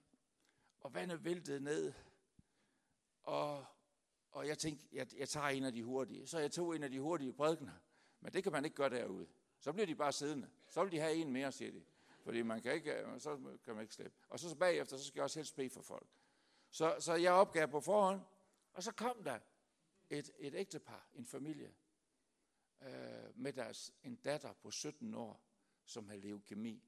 [0.80, 1.94] og vandet væltede ned,
[3.24, 3.66] og,
[4.32, 6.28] og jeg tænkte, jeg, jeg tager en af de hurtige.
[6.28, 7.74] Så jeg tog en af de hurtige prædikener.
[8.22, 9.28] Men det kan man ikke gøre derude.
[9.64, 10.50] Så bliver de bare siddende.
[10.68, 11.84] Så vil de have en mere, siger de.
[12.24, 14.18] Fordi man kan ikke, øh, så kan man ikke slippe.
[14.30, 16.08] Og så bagefter, så skal jeg også helst bede for folk.
[16.70, 18.22] Så, så jeg opgav på forhånd,
[18.74, 19.40] og så kom der
[20.10, 21.74] et, et ægtepar, en familie,
[22.82, 25.42] øh, med deres en datter på 17 år,
[25.86, 26.84] som havde leukemi.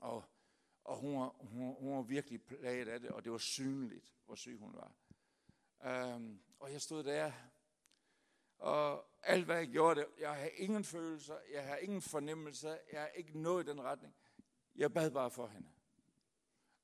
[0.00, 0.24] Og,
[0.84, 4.34] og hun, var, hun, hun var virkelig plaget af det, og det var synligt, hvor
[4.34, 4.94] syg hun var.
[6.14, 7.32] Um, og jeg stod der,
[8.58, 13.00] og alt hvad jeg gjorde, det, jeg har ingen følelser, jeg har ingen fornemmelser, jeg
[13.00, 14.14] havde ikke noget i den retning.
[14.76, 15.68] Jeg bad bare for hende.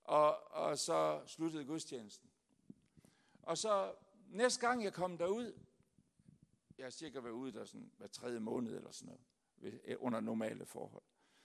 [0.05, 2.31] Og, og så sluttede gudstjenesten.
[3.42, 3.94] Og så
[4.29, 5.59] næste gang jeg kom derud,
[6.79, 9.18] jeg har cirka været ude der sådan hver tredje måned eller sådan
[9.62, 11.03] noget, eh, under normale forhold.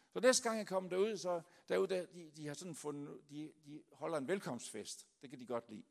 [0.10, 3.52] Så næste gang jeg kom derud, så derude, der, de, de har sådan fundet, de,
[3.66, 5.08] de holder en velkomstfest.
[5.22, 5.84] Det kan de godt lide.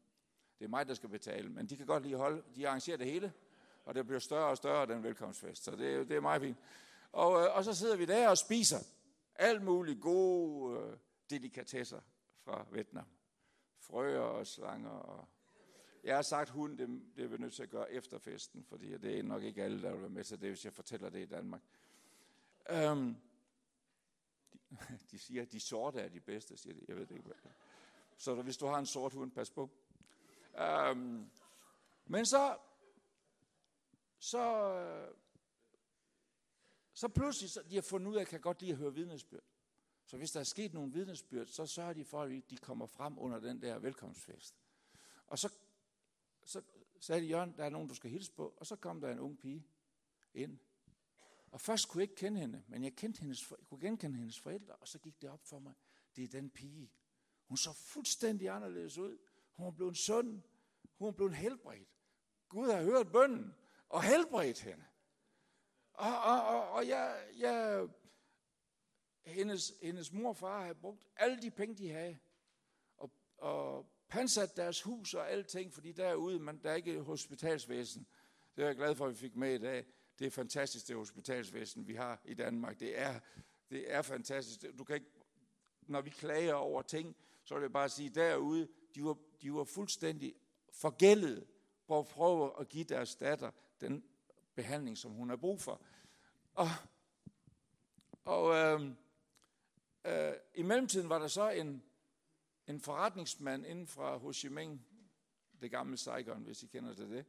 [0.58, 3.06] Det er mig, der skal betale, men de kan godt lide holde, de arrangerer det
[3.06, 3.32] hele,
[3.84, 5.64] og det bliver større og større, den velkomstfest.
[5.64, 6.58] Så det, det er meget fint.
[7.12, 8.78] Og, øh, og så sidder vi der og spiser
[9.34, 10.96] alt muligt gode øh,
[11.30, 12.00] delikatesser
[12.44, 13.06] fra Vietnam.
[13.78, 14.90] Frøer og slanger.
[14.90, 15.28] Og
[16.04, 18.98] jeg har sagt hund, det, det er vi nødt til at gøre efter festen, fordi
[18.98, 21.18] det er nok ikke alle, der vil være med til det, hvis jeg fortæller det
[21.18, 21.62] i Danmark.
[22.90, 23.16] Um,
[24.70, 26.84] de, de siger, at de sorte er de bedste, siger de.
[26.88, 27.30] Jeg ved det ikke.
[28.16, 29.70] Så hvis du har en sort hund, pas på.
[30.90, 31.30] Um,
[32.06, 32.56] men så,
[34.22, 35.14] så, øh,
[36.92, 38.94] så pludselig, så de har fundet ud af, at jeg kan godt lide at høre
[38.94, 39.44] vidnesbyrd.
[40.04, 43.18] Så hvis der er sket nogle vidnesbyrd, så sørger de for, at de kommer frem
[43.18, 44.54] under den der velkomstfest.
[45.26, 45.52] Og så,
[46.44, 46.62] så
[47.00, 48.54] sagde de, Jørgen, der er nogen, du skal hilse på.
[48.56, 49.66] Og så kom der en ung pige
[50.35, 50.58] ind.
[51.50, 54.40] Og først kunne jeg ikke kende hende, men jeg, kendte hendes, jeg kunne genkende hendes
[54.40, 55.74] forældre, og så gik det op for mig,
[56.16, 56.92] det er den pige.
[57.44, 59.18] Hun så fuldstændig anderledes ud.
[59.52, 60.42] Hun er blevet sund.
[60.98, 61.88] Hun er blevet helbredt.
[62.48, 63.54] Gud har hørt bønden
[63.92, 64.85] og helbredt hende.
[65.92, 67.88] Og, og, og, og jeg, jeg,
[69.24, 72.18] hendes, hendes mor og far havde brugt alle de penge, de havde,
[72.96, 78.07] og, og pansat deres hus og alting, fordi derude, man, der er ikke hospitalsvæsen.
[78.57, 79.87] Det er jeg glad for, at vi fik med i dag.
[80.18, 82.81] Det er fantastisk, det hospitalsvæsen, vi har i Danmark.
[82.81, 83.20] Det er,
[83.70, 84.78] det er fantastisk.
[84.78, 85.11] Du kan ikke,
[85.83, 89.64] når vi klager over ting, så vil jeg bare sige, derude, de var, de var
[89.64, 90.35] fuldstændig
[90.72, 91.46] forgældet
[91.87, 93.50] på at prøve at give deres datter
[93.82, 94.04] den
[94.54, 95.82] behandling, som hun har brug for.
[96.54, 96.68] Og,
[98.24, 98.90] og øh,
[100.04, 101.82] øh, i mellemtiden var der så en,
[102.66, 104.78] en forretningsmand inden fra Ho Chi Minh,
[105.60, 107.24] det gamle Saigon, hvis I kender til det,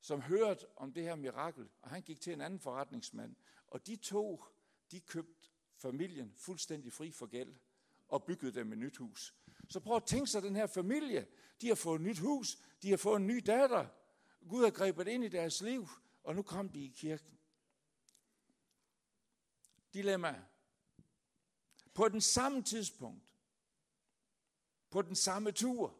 [0.00, 3.96] som hørte om det her mirakel, og han gik til en anden forretningsmand, og de
[3.96, 4.44] to,
[4.90, 7.54] de købte familien fuldstændig fri for gæld,
[8.08, 9.34] og byggede dem et nyt hus.
[9.68, 11.26] Så prøv at tænke sig den her familie.
[11.60, 13.86] De har fået et nyt hus, de har fået en ny datter.
[14.48, 15.88] Gud har grebet ind i deres liv,
[16.22, 17.38] og nu kom de i kirken.
[19.94, 20.44] Dilemma.
[21.94, 23.34] På den samme tidspunkt,
[24.90, 25.98] på den samme tur,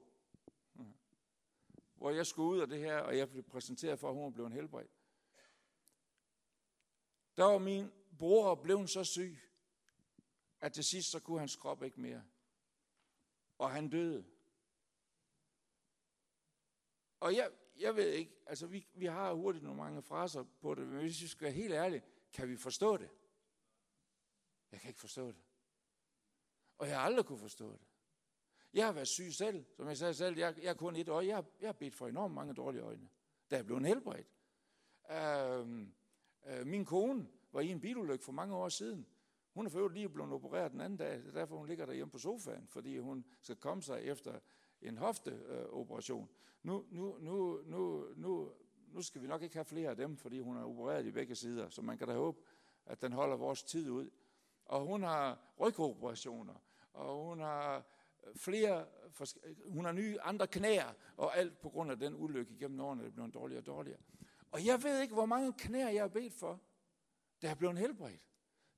[1.94, 4.46] hvor jeg skulle ud af det her, og jeg blev præsenteret for, at hun blev
[4.46, 4.86] en helbred.
[7.36, 9.38] Der var min bror blevet så syg,
[10.60, 12.24] at til sidst så kunne hans krop ikke mere.
[13.58, 14.24] Og han døde.
[17.20, 20.86] Og jeg, jeg ved ikke, altså vi, vi har hurtigt nogle mange fraser på det,
[20.86, 23.10] men hvis vi skal være helt ærlige, kan vi forstå det?
[24.72, 25.42] Jeg kan ikke forstå det.
[26.78, 27.80] Og jeg har aldrig kunne forstå det.
[28.74, 31.26] Jeg har været syg selv, som jeg sagde selv, jeg, jeg er kun et øje,
[31.26, 33.08] jeg, jeg har bedt for enormt mange dårlige øjne,
[33.50, 34.26] da jeg blev en helbredt.
[35.10, 35.94] Øhm,
[36.46, 39.06] øh, min kone var i en bilulykke for mange år siden.
[39.54, 42.68] Hun er for lige blevet opereret den anden dag, derfor hun ligger derhjemme på sofaen,
[42.68, 44.40] fordi hun skal komme sig efter
[44.82, 46.28] en hofteoperation.
[46.62, 48.52] nu, nu, nu, nu, nu,
[48.92, 51.34] nu skal vi nok ikke have flere af dem, fordi hun er opereret i begge
[51.34, 52.40] sider, så man kan da håbe,
[52.86, 54.10] at den holder vores tid ud.
[54.64, 56.54] Og hun har rygoperationer,
[56.92, 57.76] og hun har
[58.26, 58.86] øh, flere,
[59.66, 63.14] hun har nye andre knæer, og alt på grund af den ulykke gennem årene, det
[63.14, 64.00] blev dårligere og dårligere.
[64.50, 66.60] Og jeg ved ikke, hvor mange knæer jeg har bedt for,
[67.42, 68.22] der er blevet helbredt.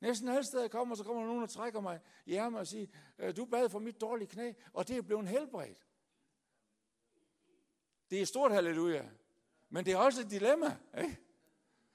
[0.00, 2.66] Næsten alle steder jeg kommer, så kommer der nogen, og trækker mig i ærmet og
[2.66, 2.86] siger,
[3.18, 5.86] øh, du bad for mit dårlige knæ, og det er blevet helbredt.
[8.14, 9.08] Det er stort halleluja.
[9.68, 10.76] Men det er også et dilemma.
[10.98, 11.18] Ikke?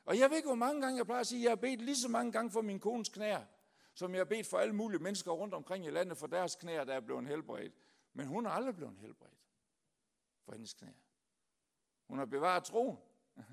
[0.06, 1.82] Og jeg ved ikke, hvor mange gange jeg plejer at sige, at jeg har bedt
[1.82, 3.46] lige så mange gange for min kones knæer,
[3.94, 6.84] som jeg har bedt for alle mulige mennesker rundt omkring i landet for deres knæer,
[6.84, 7.74] der er blevet helbredt.
[8.14, 9.40] Men hun er aldrig blevet helbredt
[10.46, 10.94] for hendes knæer.
[12.08, 12.98] Hun har bevaret troen.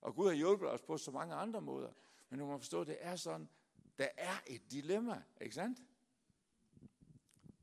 [0.00, 1.92] Og Gud har hjulpet os på så mange andre måder.
[2.28, 3.48] Men du må forstå, det er sådan,
[3.98, 5.78] der er et dilemma, ikke sandt?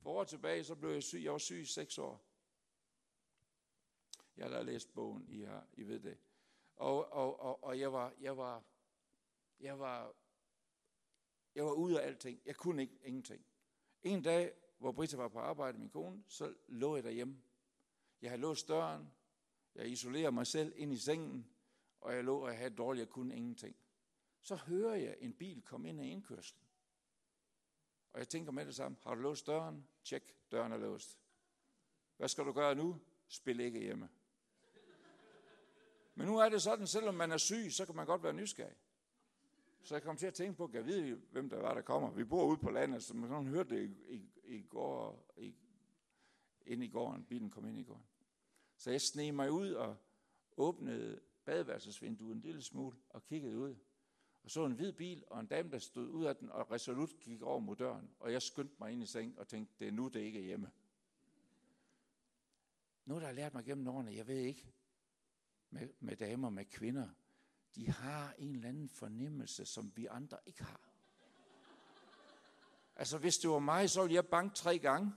[0.02, 1.24] For år tilbage, så blev jeg syg.
[1.24, 2.33] Jeg var syg i seks år.
[4.38, 6.18] Jeg har læst bogen, I, har, I ved det.
[6.76, 8.64] Og, og, og, og jeg var, jeg var,
[9.60, 10.16] jeg var,
[11.56, 12.42] jeg var ude af alting.
[12.46, 13.46] Jeg kunne ikke ingenting.
[14.04, 17.42] En dag, hvor Britta var på arbejde, min kone, så lå jeg derhjemme.
[18.22, 19.12] Jeg havde låst døren,
[19.76, 21.50] jeg isolerer mig selv ind i sengen,
[22.02, 23.76] og jeg lå og jeg havde dårligt, jeg kunne ingenting.
[24.42, 26.64] Så hører jeg en bil komme ind af indkørslen.
[28.14, 29.88] Og jeg tænker med det samme, har du låst døren?
[30.04, 31.20] Tjek, døren er låst.
[32.18, 33.02] Hvad skal du gøre nu?
[33.28, 34.10] Spil ikke hjemme.
[36.16, 38.76] Men nu er det sådan, selvom man er syg, så kan man godt være nysgerrig.
[39.84, 42.12] Så jeg kom til at tænke på, kan jeg vide, hvem der var, der kommer.
[42.12, 45.56] Vi bor ude på landet, så man sådan hørte det i, i, i går, i,
[46.66, 47.24] ind i gården.
[47.24, 48.06] Bilen kom ind i gården.
[48.78, 49.98] Så jeg sneg mig ud og
[50.58, 53.76] åbnede badeværelsesvinduet en lille smule og kiggede ud.
[54.44, 57.20] Og så en hvid bil og en dame, der stod ud af den og resolut
[57.20, 58.10] gik over mod døren.
[58.20, 60.44] Og jeg skyndte mig ind i seng og tænkte, det er nu, det ikke er
[60.44, 60.72] hjemme.
[63.06, 64.74] Noget, der har lært mig gennem årene, jeg ved ikke,
[65.74, 67.10] med, med damer, med kvinder,
[67.76, 70.80] de har en eller anden fornemmelse, som vi andre ikke har.
[72.96, 75.14] Altså, hvis det var mig, så ville jeg banke tre gange.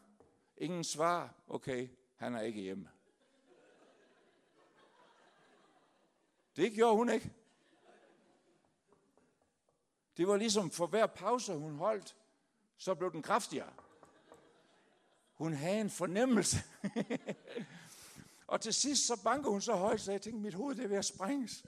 [0.57, 1.35] Ingen svar.
[1.49, 2.89] Okay, han er ikke hjemme.
[6.57, 7.33] Det gjorde hun ikke.
[10.17, 12.17] Det var ligesom for hver pause, hun holdt,
[12.77, 13.73] så blev den kraftigere.
[15.33, 16.57] Hun havde en fornemmelse.
[18.47, 20.89] og til sidst så banker hun så højt, så jeg tænkte, mit hoved det er
[20.89, 21.65] ved at sprænges.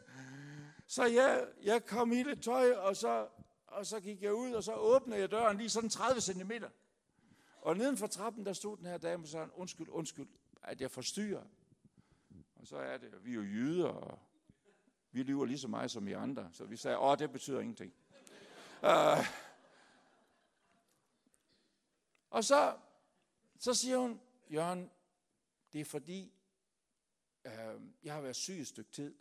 [0.86, 3.28] Så jeg, jeg kom i det tøj, og så,
[3.66, 6.50] og så gik jeg ud, og så åbnede jeg døren lige sådan 30 cm.
[7.60, 10.28] Og neden for trappen, der stod den her dame og sagde, undskyld, undskyld,
[10.62, 11.44] at jeg forstyrrer.
[12.56, 14.18] Og så er det, vi er jo jyder, og
[15.12, 16.48] vi lyver lige så meget som I andre.
[16.52, 17.92] Så vi sagde, åh, det betyder ingenting.
[18.82, 19.26] uh,
[22.30, 22.76] og så,
[23.58, 24.90] så siger hun, Jørgen,
[25.72, 26.32] det er fordi,
[27.44, 29.14] Øhm, jeg har været syg et stykke tid.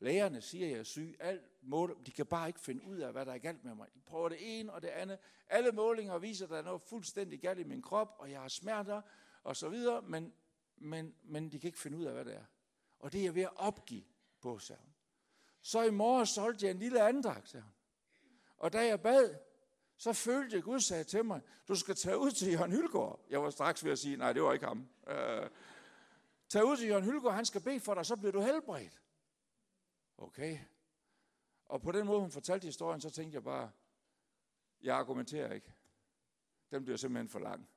[0.00, 1.16] Lægerne siger, at jeg er syg.
[1.20, 3.88] Alt mål, de kan bare ikke finde ud af, hvad der er galt med mig.
[3.94, 5.18] De prøver det ene og det andet.
[5.48, 8.48] Alle målinger viser, at der er noget fuldstændig galt i min krop, og jeg har
[8.48, 9.02] smerter
[9.42, 10.32] og så videre, men,
[10.76, 12.44] men, men de kan ikke finde ud af, hvad det er.
[12.98, 14.04] Og det er jeg ved at opgive
[14.40, 14.94] på, sagde hun.
[15.62, 17.72] Så i morgen solgte jeg en lille andragt, sagde hun.
[18.56, 19.34] Og da jeg bad,
[19.96, 23.20] så følte jeg, Gud sagde til mig, du skal tage ud til Jørgen Hylgaard.
[23.30, 24.88] Jeg var straks ved at sige, nej, det var ikke ham.
[25.08, 25.50] Øh,
[26.48, 29.02] tag ud til Jørgen Hylgaard, han skal bede for dig, så bliver du helbredt.
[30.18, 30.58] Okay.
[31.66, 33.70] Og på den måde, hun fortalte historien, så tænkte jeg bare,
[34.80, 35.74] jeg argumenterer ikke.
[36.70, 37.68] Den bliver simpelthen for lang.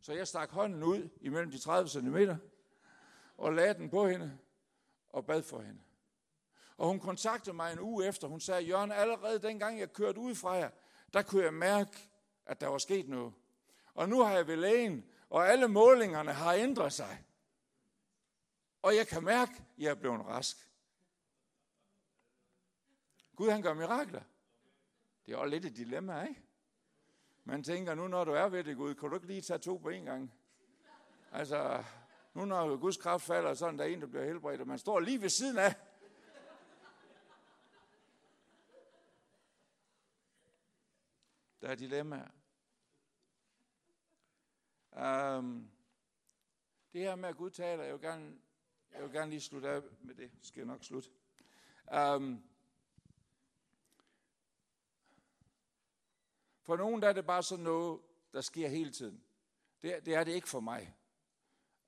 [0.00, 2.16] Så jeg stak hånden ud imellem de 30 cm
[3.36, 4.38] og lagde den på hende
[5.08, 5.80] og bad for hende.
[6.76, 8.28] Og hun kontaktede mig en uge efter.
[8.28, 10.70] Hun sagde, Jørgen, allerede dengang jeg kørte ud fra jer,
[11.12, 12.10] der kunne jeg mærke,
[12.46, 13.32] at der var sket noget.
[13.94, 17.24] Og nu har jeg ved lægen, og alle målingerne har ændret sig.
[18.82, 20.70] Og jeg kan mærke, at jeg er blevet rask.
[23.36, 24.22] Gud han gør mirakler.
[25.26, 26.42] Det er også lidt et dilemma, ikke?
[27.44, 29.76] Man tænker, nu når du er ved det, Gud, kan du ikke lige tage to
[29.76, 30.34] på en gang?
[31.32, 31.84] Altså,
[32.34, 35.00] nu når Guds kraft falder, sådan der er en, der bliver helbredt, og man står
[35.00, 35.74] lige ved siden af.
[41.60, 42.28] Der er dilemmaer.
[44.92, 45.70] Um, øhm,
[46.92, 48.38] det her med, at Gud taler, jeg vil gerne,
[48.94, 50.30] jeg vil gerne lige slutte af med det.
[50.42, 51.10] Skal jeg nok slutte.
[52.16, 52.42] Um,
[56.70, 58.00] For nogen der er det bare sådan noget,
[58.32, 59.22] der sker hele tiden.
[59.82, 60.96] Det, det er det ikke for mig.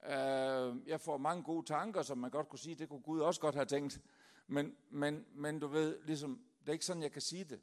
[0.02, 3.40] Uh, jeg får mange gode tanker, som man godt kunne sige, det kunne Gud også
[3.40, 4.00] godt have tænkt.
[4.46, 7.60] Men, men, men du ved, ligesom, det er ikke sådan, jeg kan sige det.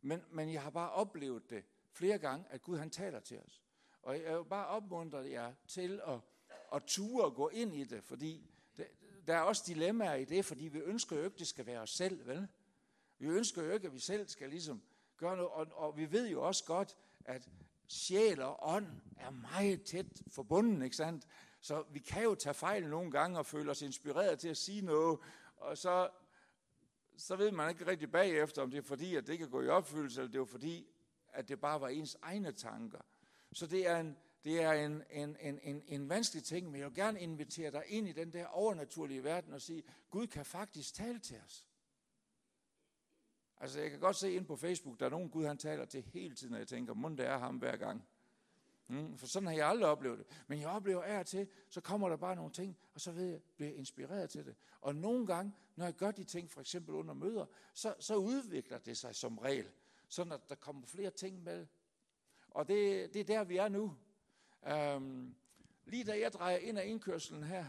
[0.00, 3.62] Men, men jeg har bare oplevet det flere gange, at Gud han taler til os.
[4.02, 6.18] Og jeg vil bare opmuntre jer til at,
[6.74, 8.51] at ture og gå ind i det, fordi
[9.26, 11.80] der er også dilemmaer i det, fordi vi ønsker jo ikke, at det skal være
[11.80, 12.48] os selv, vel?
[13.18, 14.82] Vi ønsker jo ikke, at vi selv skal ligesom
[15.16, 15.50] gøre noget.
[15.50, 17.48] Og, og vi ved jo også godt, at
[17.88, 21.26] sjæl og ånd er meget tæt forbundet, ikke sandt?
[21.60, 24.82] Så vi kan jo tage fejl nogle gange og føle os inspireret til at sige
[24.82, 25.18] noget,
[25.56, 26.10] og så,
[27.16, 29.68] så ved man ikke rigtig bagefter, om det er fordi, at det ikke gå i
[29.68, 30.86] opfyldelse, eller det er fordi,
[31.28, 33.00] at det bare var ens egne tanker.
[33.52, 36.88] Så det er en, det er en, en, en, en, en vanskelig ting, men jeg
[36.88, 40.94] vil gerne invitere dig ind i den der overnaturlige verden og sige, Gud kan faktisk
[40.94, 41.68] tale til os.
[43.56, 46.02] Altså, jeg kan godt se ind på Facebook, der er nogen Gud, han taler til
[46.02, 48.06] hele tiden, og jeg tænker, må det er ham hver gang.
[48.88, 50.26] Mm, for sådan har jeg aldrig oplevet det.
[50.46, 53.26] Men jeg oplever af og til, så kommer der bare nogle ting, og så ved
[53.26, 54.54] jeg, bliver jeg inspireret til det.
[54.80, 58.78] Og nogle gange, når jeg gør de ting, for eksempel under møder, så, så udvikler
[58.78, 59.66] det sig som regel.
[60.08, 61.66] Sådan at der kommer flere ting med.
[62.50, 63.96] Og det, det er der, vi er nu.
[64.66, 65.34] Øhm,
[65.84, 67.66] lige da jeg drejer ind af indkørselen her,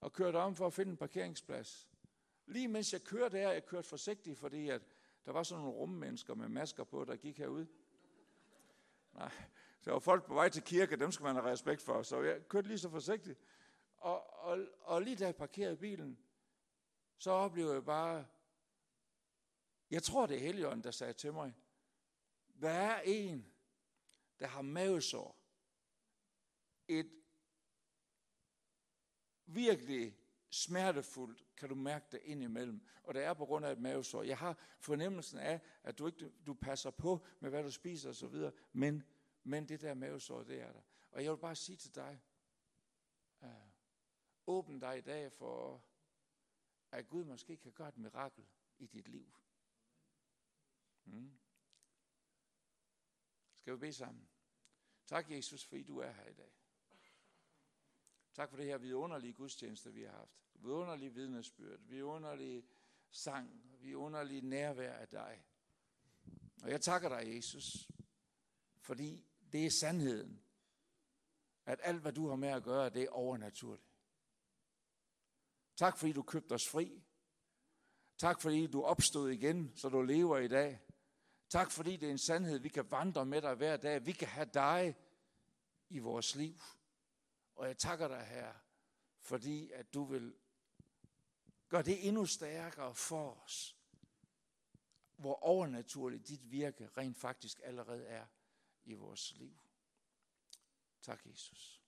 [0.00, 1.88] og kørte om for at finde en parkeringsplads.
[2.46, 4.82] Lige mens jeg kørte der, jeg kørte forsigtigt, fordi at
[5.24, 7.66] der var sådan nogle rummennesker med masker på, der gik herud.
[9.12, 9.32] Nej,
[9.84, 12.48] der var folk på vej til kirke, dem skal man have respekt for, så jeg
[12.48, 13.38] kørte lige så forsigtigt.
[13.96, 16.18] Og, og, og lige da jeg parkerede bilen,
[17.18, 18.26] så oplevede jeg bare,
[19.90, 21.54] jeg tror det er Helion, der sagde til mig,
[22.46, 23.46] hvad er en,
[24.40, 25.39] der har mavesår?
[26.90, 27.10] Et
[29.46, 30.18] virkelig
[30.50, 32.86] smertefuldt, kan du mærke det indimellem.
[33.02, 34.22] Og det er på grund af et mavesår.
[34.22, 38.50] Jeg har fornemmelsen af, at du ikke du passer på med, hvad du spiser osv.,
[38.72, 39.02] men,
[39.42, 40.82] men det der mavesår, det er der.
[41.10, 42.22] Og jeg vil bare sige til dig,
[43.42, 43.50] øh,
[44.46, 45.84] åbn dig i dag for,
[46.90, 48.46] at Gud måske kan gøre et mirakel
[48.78, 49.34] i dit liv.
[51.04, 51.38] Mm.
[53.56, 54.28] Skal vi bede sammen?
[55.06, 56.59] Tak, Jesus, fordi du er her i dag.
[58.40, 60.32] Tak for det her vidunderlige gudstjeneste, vi har haft.
[60.54, 62.64] Vidunderlige vidnesbyrd, vidunderlige
[63.10, 65.44] sang, vidunderlige nærvær af dig.
[66.62, 67.88] Og jeg takker dig, Jesus,
[68.78, 70.42] fordi det er sandheden,
[71.66, 73.92] at alt, hvad du har med at gøre, det er overnaturligt.
[75.76, 77.02] Tak, fordi du købte os fri.
[78.18, 80.80] Tak, fordi du opstod igen, så du lever i dag.
[81.48, 84.06] Tak, fordi det er en sandhed, vi kan vandre med dig hver dag.
[84.06, 84.96] Vi kan have dig
[85.88, 86.54] i vores liv.
[87.60, 88.54] Og jeg takker dig her,
[89.18, 90.34] fordi at du vil
[91.68, 93.76] gøre det endnu stærkere for os,
[95.16, 98.26] hvor overnaturligt dit virke rent faktisk allerede er
[98.84, 99.58] i vores liv.
[101.02, 101.82] Tak, Jesus.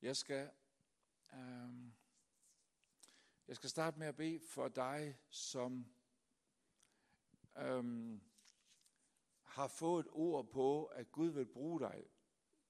[0.00, 0.50] Jeg skal,
[1.32, 1.94] øhm,
[3.48, 5.94] jeg skal starte med at bede for dig, som
[7.56, 8.22] øhm,
[9.42, 12.06] har fået et ord på, at Gud vil bruge dig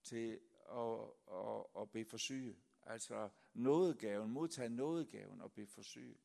[0.03, 2.57] til og, og, og bede for syge.
[2.87, 6.17] Altså nådegaven, modtage nådegaven og bede for syge.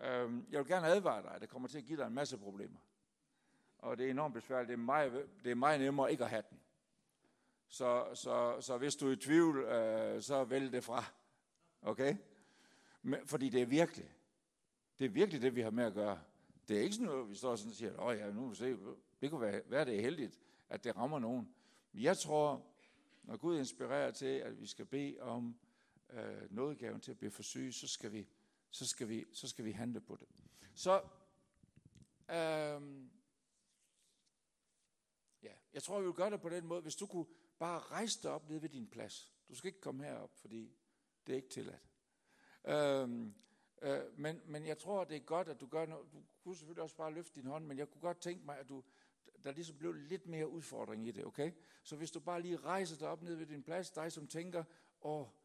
[0.00, 2.80] Øhm, jeg vil gerne advare dig, det kommer til at give dig en masse problemer.
[3.78, 4.68] Og det er enormt besværligt.
[4.68, 6.60] Det er meget, det er meget nemmere ikke at have den.
[7.68, 11.04] Så, så, så hvis du er i tvivl, øh, så vælg det fra.
[11.82, 12.16] Okay?
[13.02, 14.14] Men, fordi det er virkelig.
[14.98, 16.20] Det er virkelig det, vi har med at gøre.
[16.68, 18.54] Det er ikke sådan noget, vi står sådan og siger, åh ja, nu må vi
[18.54, 18.76] se,
[19.20, 21.54] det kunne være, være det heldigt, at det rammer nogen.
[21.92, 22.66] Men jeg tror,
[23.22, 25.58] når Gud inspirerer til, at vi skal bede om
[26.10, 28.28] øh, nådegaven til at blive for syge, så skal vi,
[28.70, 30.28] så skal vi, så skal vi handle på det.
[30.74, 31.02] Så
[32.30, 33.06] øh,
[35.42, 37.26] ja, jeg tror, vi vil gøre det på den måde, hvis du kunne
[37.58, 39.32] bare rejse dig op nede ved din plads.
[39.48, 40.76] Du skal ikke komme herop, fordi
[41.26, 41.88] det er ikke tilladt.
[42.64, 43.26] Øh,
[43.82, 46.12] øh, men, men jeg tror, det er godt, at du gør noget.
[46.12, 48.68] Du kunne selvfølgelig også bare løfte din hånd, men jeg kunne godt tænke mig, at
[48.68, 48.84] du
[49.44, 51.52] der ligesom blev lidt mere udfordring i det, okay?
[51.82, 54.64] Så hvis du bare lige rejser dig op ned ved din plads, dig som tænker,
[55.00, 55.38] og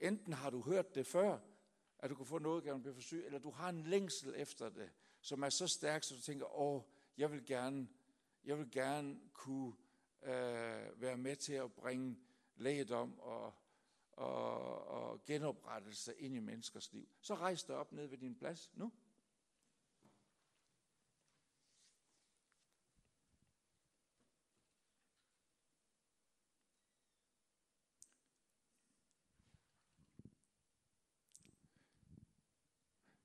[0.00, 1.38] enten har du hørt det før,
[1.98, 4.68] at du kan få noget, gerne blive for syg, eller du har en længsel efter
[4.68, 6.82] det, som er så stærk, så du tænker, åh,
[7.16, 7.88] jeg vil gerne,
[8.44, 9.72] jeg vil gerne kunne
[10.22, 12.16] øh, være med til at bringe
[12.56, 13.54] lægedom og,
[14.12, 17.08] og, og genoprettelse ind i menneskers liv.
[17.20, 18.92] Så rejs dig op ned ved din plads nu.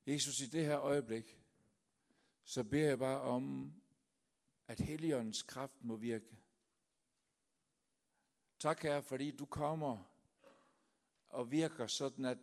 [0.08, 1.39] Jesus, i det her øjeblik,
[2.43, 3.74] så beder jeg bare om,
[4.68, 6.38] at Helligåndens kraft må virke.
[8.60, 10.03] Tak Herre, fordi du kommer
[11.30, 12.38] og virker sådan, at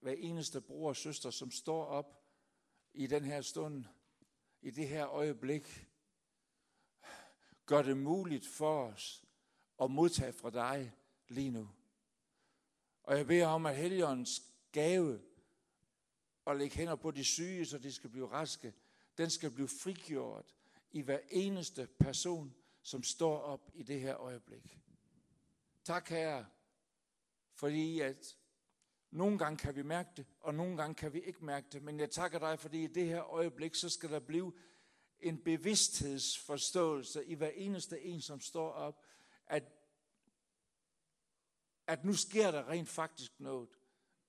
[0.00, 2.24] hver eneste bror og søster, som står op
[2.94, 3.84] i den her stund,
[4.62, 5.86] i det her øjeblik,
[7.66, 9.24] gør det muligt for os
[9.82, 10.92] at modtage fra dig
[11.28, 11.70] lige nu.
[13.02, 14.42] Og jeg beder om, at Helligåndens
[14.72, 15.25] gave
[16.46, 18.74] og lægge hænder på de syge, så de skal blive raske.
[19.18, 20.54] Den skal blive frigjort
[20.92, 24.78] i hver eneste person, som står op i det her øjeblik.
[25.84, 26.46] Tak, Herre,
[27.54, 28.36] fordi at
[29.10, 31.82] nogle gange kan vi mærke det, og nogle gange kan vi ikke mærke det.
[31.82, 34.52] Men jeg takker dig, fordi i det her øjeblik, så skal der blive
[35.20, 39.04] en bevidsthedsforståelse i hver eneste en, som står op,
[39.46, 39.64] at,
[41.86, 43.68] at nu sker der rent faktisk noget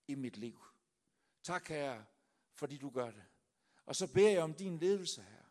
[0.08, 0.62] i mit liv.
[1.48, 2.06] Tak, Herre,
[2.54, 3.24] fordi du gør det.
[3.86, 5.44] Og så beder jeg om din ledelse her.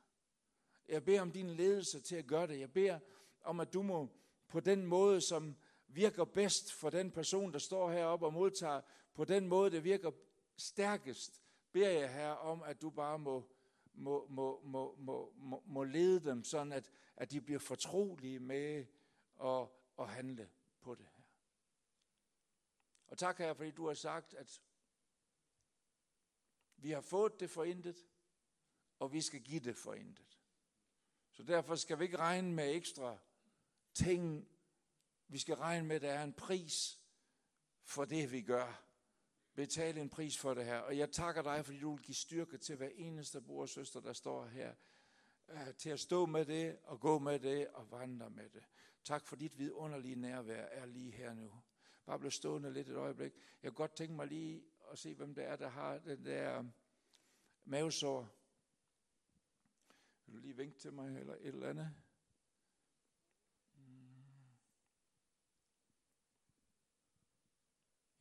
[0.88, 2.61] Jeg beder om din ledelse til at gøre det.
[2.61, 2.99] Jeg beder
[3.40, 4.09] om, at du må
[4.49, 5.57] på den måde, som
[5.88, 8.80] virker bedst for den person, der står heroppe og modtager,
[9.14, 10.11] på den måde, det virker
[10.57, 11.42] stærkest,
[11.72, 13.49] beder jeg her om, at du bare må,
[13.94, 18.86] må, må, må, må, må, må lede dem, sådan at, at de bliver fortrolige med
[19.44, 19.68] at,
[19.99, 20.49] at handle
[20.80, 21.22] på det her.
[23.07, 24.61] Og tak her, fordi du har sagt, at
[26.76, 27.96] vi har fået det for intet,
[28.98, 30.38] og vi skal give det for intet.
[31.32, 33.18] Så derfor skal vi ikke regne med ekstra
[33.94, 34.48] ting.
[35.28, 37.00] Vi skal regne med, at der er en pris
[37.82, 38.82] for det, vi gør.
[39.54, 40.78] Betale en pris for det her.
[40.78, 44.00] Og jeg takker dig, fordi du vil give styrke til hver eneste bror og søster,
[44.00, 44.74] der står her.
[45.48, 48.64] Øh, til at stå med det, og gå med det, og vandre med det.
[49.04, 51.62] Tak for dit vidunderlige nærvær er lige her nu.
[52.06, 53.32] Bare blev stående lidt et øjeblik.
[53.62, 56.64] Jeg kunne godt tænke mig lige og se, hvem det er, der har den der
[57.64, 58.28] mavesår.
[60.26, 61.95] Vil du lige vinke til mig, eller et eller andet?
[63.74, 64.24] Mm.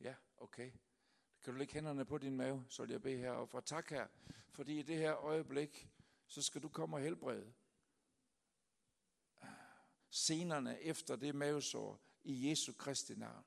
[0.00, 0.72] Ja, okay.
[1.42, 3.30] Kan du lægge hænderne på din mave, så vil jeg bede her.
[3.30, 4.08] Og for tak her,
[4.50, 5.88] fordi i det her øjeblik,
[6.26, 7.54] så skal du komme og helbrede
[10.10, 13.44] Senerne efter det mavesår i Jesu Kristi navn.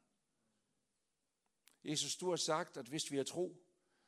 [1.84, 3.58] Jesus, du har sagt, at hvis vi er tro,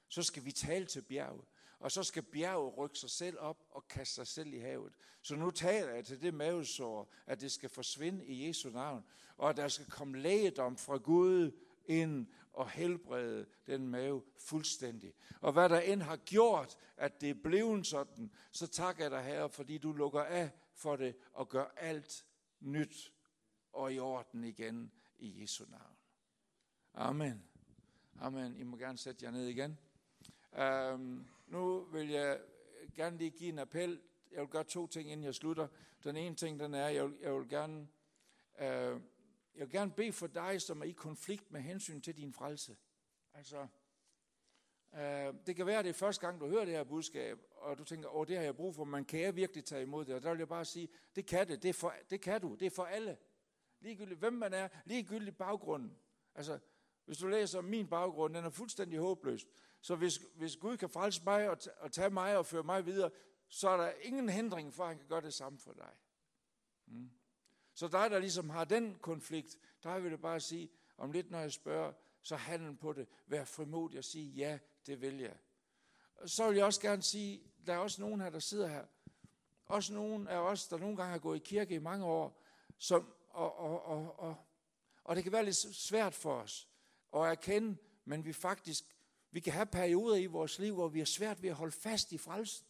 [0.08, 1.46] så skal vi tale til bjerget.
[1.80, 4.94] Og så skal bjerget rykke sig selv op og kaste sig selv i havet.
[5.22, 9.04] Så nu taler jeg til det mavesår, at det skal forsvinde i Jesu navn.
[9.38, 11.52] Og at der skal komme lægedom fra Gud
[11.86, 15.14] ind og helbrede den mave fuldstændig.
[15.42, 19.24] Og hvad der end har gjort, at det er blevet sådan, så takker jeg dig,
[19.24, 22.26] Herre, fordi du lukker af for det og gør alt
[22.60, 23.14] nyt
[23.74, 25.98] og i orden igen i Jesu navn.
[26.94, 27.51] Amen.
[28.20, 28.56] Amen.
[28.58, 29.80] I må gerne sætte jer ned igen.
[30.58, 32.40] Øhm, nu vil jeg
[32.96, 34.02] gerne lige give en appel.
[34.32, 35.68] Jeg vil gøre to ting, inden jeg slutter.
[36.04, 37.88] Den ene ting, den er, jeg vil, jeg vil gerne
[38.62, 39.02] Øh,
[39.56, 42.78] jeg vil gerne bede for dig, som er i konflikt med hensyn til din frelse.
[43.34, 43.68] Altså,
[44.92, 47.78] uh, det kan være, at det er første gang, du hører det her budskab, og
[47.78, 50.16] du tænker, åh, det har jeg brug for, men kan jeg virkelig tage imod det?
[50.16, 52.66] Og der vil jeg bare sige, det kan det, det, for, det kan du, det
[52.66, 53.18] er for alle.
[53.80, 55.98] Ligegyldigt hvem man er, ligegyldigt baggrunden.
[56.36, 56.60] Altså,
[57.06, 59.46] hvis du læser min baggrund, den er fuldstændig håbløs.
[59.82, 63.12] Så hvis, hvis Gud kan frelse mig og, og tage mig og føre mig videre,
[63.48, 65.92] så er der ingen hindring for, at han kan gøre det samme for dig.
[66.86, 67.10] Mm.
[67.74, 71.40] Så dig, der ligesom har den konflikt, der vil jeg bare sige, om lidt når
[71.40, 73.08] jeg spørger, så handlen på det.
[73.28, 75.38] Vær frimodig og sige, ja, det vil jeg.
[76.26, 78.86] Så vil jeg også gerne sige, der er også nogen her, der sidder her.
[79.66, 82.42] Også nogen af os, der nogle gange har gået i kirke i mange år,
[82.78, 84.36] som, og, og, og, og,
[85.04, 86.71] og det kan være lidt svært for os
[87.14, 88.84] at erkende, men vi faktisk,
[89.32, 92.12] vi kan have perioder i vores liv, hvor vi har svært ved at holde fast
[92.12, 92.66] i frelsen.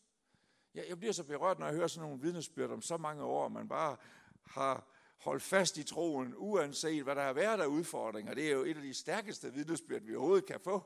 [0.73, 3.47] Jeg, jeg bliver så berørt, når jeg hører sådan nogle vidnesbyrd om så mange år,
[3.47, 3.97] man bare
[4.45, 4.87] har
[5.17, 8.33] holdt fast i troen, uanset hvad der har været af udfordringer.
[8.33, 10.83] Det er jo et af de stærkeste vidnesbyrd, vi overhovedet kan få.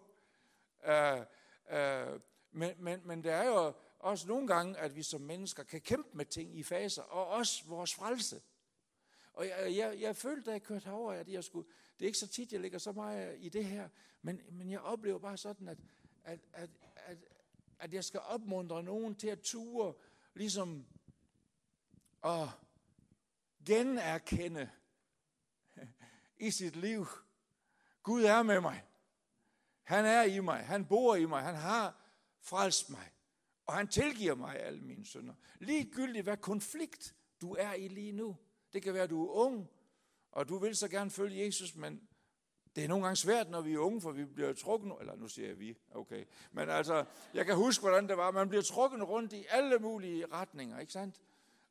[0.87, 1.19] Uh,
[1.71, 2.19] uh,
[2.51, 6.17] men, men, men det er jo også nogle gange, at vi som mennesker kan kæmpe
[6.17, 8.41] med ting i faser, og også vores frelse.
[9.33, 11.67] Og jeg, jeg, jeg følte, da jeg kørte herover, at jeg skulle,
[11.99, 13.89] det er ikke så tit, jeg ligger så meget i det her,
[14.21, 15.77] men, men jeg oplever bare sådan, at,
[16.23, 17.17] at, at, at,
[17.79, 19.93] at jeg skal opmuntre nogen til at ture,
[20.33, 20.85] ligesom
[22.23, 22.47] at
[23.65, 24.69] generkende
[26.37, 27.07] i sit liv,
[28.03, 28.83] Gud er med mig.
[29.83, 30.65] Han er i mig.
[30.65, 31.43] Han bor i mig.
[31.43, 32.01] Han har
[32.41, 33.11] frelst mig.
[33.65, 35.33] Og han tilgiver mig alle mine synder.
[35.59, 38.37] Ligegyldigt hvad konflikt du er i lige nu.
[38.73, 39.69] Det kan være, at du er ung,
[40.35, 42.01] og du vil så gerne følge Jesus, men
[42.75, 45.27] det er nogle gange svært, når vi er unge, for vi bliver trukket, eller nu
[45.27, 46.25] siger jeg vi, okay.
[46.51, 48.31] Men altså, jeg kan huske, hvordan det var.
[48.31, 51.21] Man bliver trukket rundt i alle mulige retninger, ikke sandt?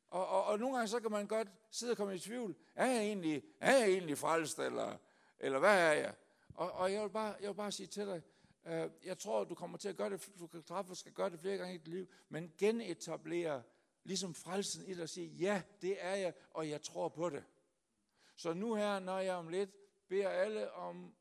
[0.07, 2.55] Og, og, og nogle gange så kan man godt sidde og komme i tvivl.
[2.75, 4.97] Er jeg egentlig, er jeg egentlig frelst, eller,
[5.39, 6.13] eller hvad er jeg?
[6.53, 8.21] Og, og jeg, vil bare, jeg vil bare sige til dig,
[8.65, 11.29] øh, jeg tror, du kommer til at gøre det, du kan træffe og skal gøre
[11.29, 13.63] det flere gange i dit liv, men genetablere
[14.03, 17.43] ligesom frelsen i dig og sige, ja, det er jeg, og jeg tror på det.
[18.35, 19.69] Så nu her, når jeg om lidt
[20.07, 21.13] beder alle om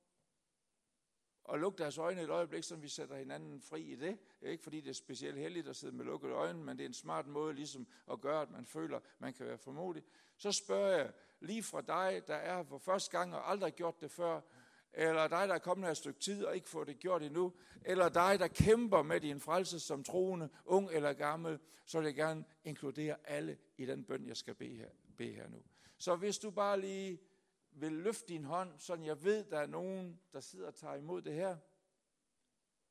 [1.52, 4.18] at lukke deres øjne et øjeblik, så vi sætter hinanden fri i det.
[4.42, 6.94] Ikke fordi det er specielt heldigt at sidde med lukkede øjne, men det er en
[6.94, 10.02] smart måde ligesom at gøre, at man føler, at man kan være formodig.
[10.36, 14.10] Så spørger jeg lige fra dig, der er for første gang og aldrig gjort det
[14.10, 14.40] før,
[14.92, 17.52] eller dig, der er kommet her et stykke tid og ikke får det gjort endnu,
[17.84, 22.14] eller dig, der kæmper med din frelse som troende, ung eller gammel, så vil jeg
[22.14, 25.62] gerne inkludere alle i den bøn, jeg skal bede her, bede her nu.
[25.98, 27.20] Så hvis du bare lige
[27.70, 31.22] vil løfte din hånd, så jeg ved, der er nogen, der sidder og tager imod
[31.22, 31.58] det her.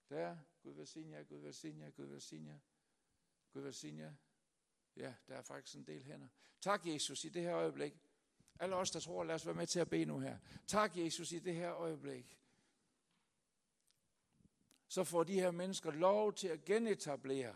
[0.09, 2.59] Der, Gud velsigne jer, Gud velsigne jer, Gud velsigne jer,
[3.53, 4.13] Gud velsigne jer.
[4.95, 6.27] Ja, der er faktisk en del hænder.
[6.61, 7.99] Tak, Jesus, i det her øjeblik.
[8.59, 10.37] Alle os, der tror, lad os være med til at bede nu her.
[10.67, 12.39] Tak, Jesus, i det her øjeblik.
[14.87, 17.55] Så får de her mennesker lov til at genetablere,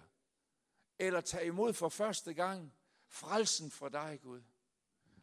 [1.00, 2.74] eller tage imod for første gang,
[3.08, 4.42] frelsen fra dig, Gud.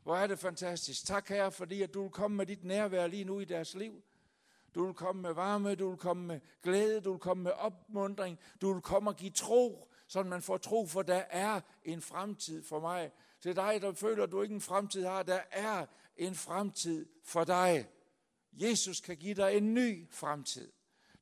[0.04, 1.06] Hvor er det fantastisk.
[1.06, 4.02] Tak, Herre, fordi at du vil komme med dit nærvær lige nu i deres liv.
[4.74, 8.38] Du vil komme med varme, du vil komme med glæde, du vil komme med opmundring,
[8.60, 12.64] du vil komme og give tro, så man får tro, for der er en fremtid
[12.64, 13.12] for mig.
[13.40, 15.86] Til dig, der føler, at du ikke en fremtid har, der er
[16.16, 17.88] en fremtid for dig.
[18.52, 20.72] Jesus kan give dig en ny fremtid.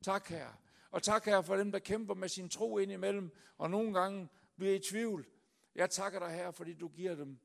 [0.03, 0.55] Tak, Herre.
[0.91, 4.75] Og tak, Herre, for dem, der kæmper med sin tro indimellem, og nogle gange bliver
[4.75, 5.27] i tvivl.
[5.75, 7.39] Jeg takker dig, Herre, fordi du giver dem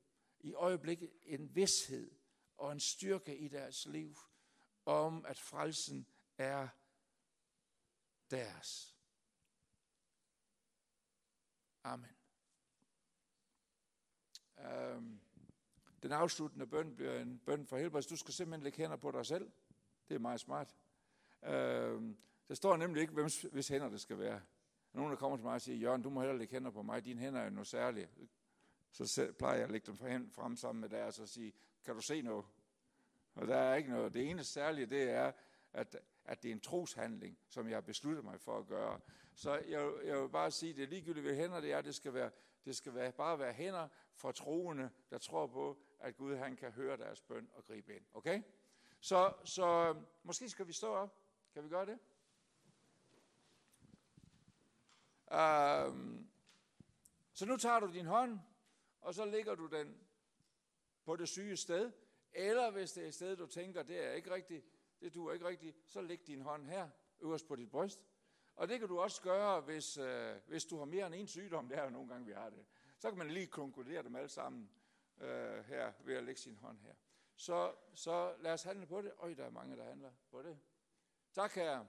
[0.47, 2.11] i øjeblikket en vidshed
[2.57, 4.17] og en styrke i deres liv
[4.85, 6.67] om, at frelsen er
[8.31, 8.97] deres.
[11.83, 12.09] Amen.
[14.57, 15.19] Um,
[16.03, 18.09] den afsluttende bøn bliver en bøn for helbredelse.
[18.09, 19.51] Du skal simpelthen lægge hænder på dig selv.
[20.09, 20.75] Det er meget smart.
[21.41, 22.17] Um,
[22.47, 24.41] der står nemlig ikke, hvem, hvis hænder det skal være.
[24.93, 27.05] Nogen, der kommer til mig og siger, Jørgen, du må hellere lægge hænder på mig.
[27.05, 28.09] Dine hænder er jo noget særligt.
[28.91, 31.53] Så plejer jeg at lægge dem frem sammen med deres og sige,
[31.85, 32.45] kan du se noget?
[33.35, 34.13] Og der er ikke noget.
[34.13, 35.31] Det eneste særlige, det er,
[35.73, 38.99] at, at det er en troshandling, som jeg har besluttet mig for at gøre.
[39.35, 41.81] Så jeg, jeg vil bare sige, det er ligegyldigt, hvad hænder det er.
[41.81, 42.31] Det skal, være,
[42.65, 46.71] det skal være, bare være hænder for troende, der tror på, at Gud han kan
[46.71, 48.05] høre deres bøn og gribe ind.
[48.13, 48.41] Okay?
[48.99, 51.15] Så, så måske skal vi stå op.
[51.53, 51.99] Kan vi gøre det?
[55.87, 56.29] Um,
[57.33, 58.39] så nu tager du din hånd,
[59.07, 59.97] og så ligger du den
[61.05, 61.91] på det syge sted,
[62.33, 64.65] eller hvis det er et sted, du tænker, det er ikke rigtigt,
[65.01, 66.89] det duer ikke rigtigt, så læg din hånd her,
[67.19, 67.99] øverst på dit bryst.
[68.55, 71.69] Og det kan du også gøre, hvis, øh, hvis du har mere end en sygdom,
[71.69, 72.65] det er jo nogle gange, vi har det.
[72.97, 74.69] Så kan man lige konkludere dem alle sammen
[75.21, 76.93] øh, her, ved at lægge sin hånd her.
[77.35, 79.11] Så, så lad os handle på det.
[79.19, 80.59] Øj, der er mange, der handler på det.
[81.33, 81.87] Tak, herre.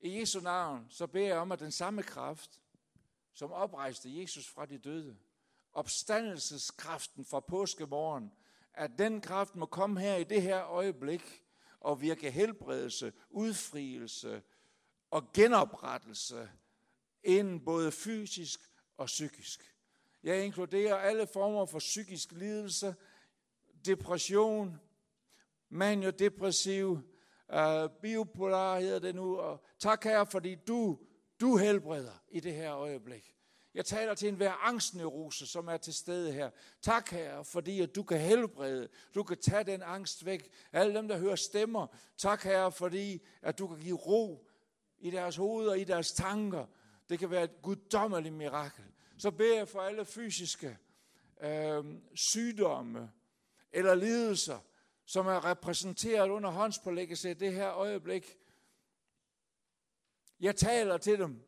[0.00, 2.62] I Jesu navn, så beder jeg om, at den samme kraft,
[3.38, 5.16] som oprejste Jesus fra de døde,
[5.72, 8.32] opstandelseskraften fra påskemorgen,
[8.74, 11.44] at den kraft må komme her i det her øjeblik
[11.80, 14.42] og virke helbredelse, udfrielse
[15.10, 16.50] og genoprettelse
[17.22, 18.60] inden både fysisk
[18.96, 19.74] og psykisk.
[20.22, 22.94] Jeg inkluderer alle former for psykisk lidelse,
[23.84, 24.80] depression,
[25.68, 26.98] maniodepressiv,
[27.52, 29.38] øh, bipolar hedder det nu.
[29.38, 30.98] Og tak her, fordi du,
[31.40, 33.34] du helbreder i det her øjeblik.
[33.74, 36.50] Jeg taler til enhver angstneurose, som er til stede her.
[36.82, 38.88] Tak, Herre, fordi at du kan helbrede.
[39.14, 40.50] Du kan tage den angst væk.
[40.72, 41.86] Alle dem, der hører stemmer.
[42.16, 44.46] Tak, Herre, fordi at du kan give ro
[44.98, 46.66] i deres hoveder og i deres tanker.
[47.08, 48.84] Det kan være et guddommeligt mirakel.
[49.18, 50.78] Så beder jeg for alle fysiske
[51.40, 51.84] øh,
[52.14, 53.10] sygdomme
[53.72, 54.58] eller lidelser,
[55.06, 58.36] som er repræsenteret under håndspålæggelse i det her øjeblik.
[60.40, 61.42] Jeg taler til dem,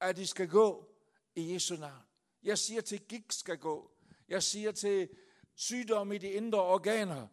[0.00, 0.88] at de skal gå
[1.34, 2.02] i Jesu navn.
[2.42, 3.90] Jeg siger til gik skal gå.
[4.28, 5.08] Jeg siger til
[5.54, 7.26] sygdom i de indre organer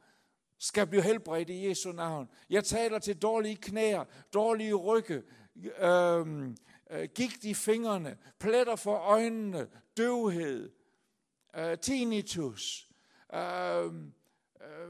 [0.57, 2.29] skal blive helbredt i Jesu navn.
[2.49, 5.23] Jeg taler til dårlige knæer, dårlige rygge,
[5.77, 6.57] øhm,
[6.91, 10.71] øh, gigt i fingrene, pletter for øjnene, døvhed,
[11.55, 12.89] øh, tinnitus,
[13.33, 14.13] øhm,
[14.61, 14.89] øh,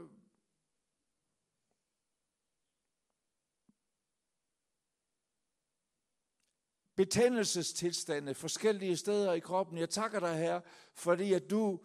[6.96, 9.78] betændelsestilstande forskellige steder i kroppen.
[9.78, 10.60] Jeg takker dig, her,
[10.94, 11.80] fordi at du,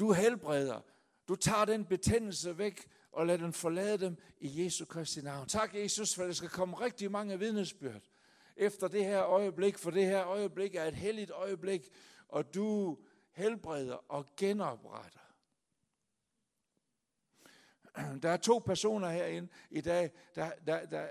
[0.00, 0.80] du helbreder.
[1.28, 5.48] Du tager den betændelse væk og lader den forlade dem i Jesu Kristi navn.
[5.48, 8.02] Tak, Jesus, for der skal komme rigtig mange vidnesbyrd
[8.56, 11.88] efter det her øjeblik, for det her øjeblik er et helligt øjeblik,
[12.28, 12.98] og du
[13.30, 15.20] helbreder og genopretter.
[18.22, 21.08] Der er to personer herinde i dag, der, der, der,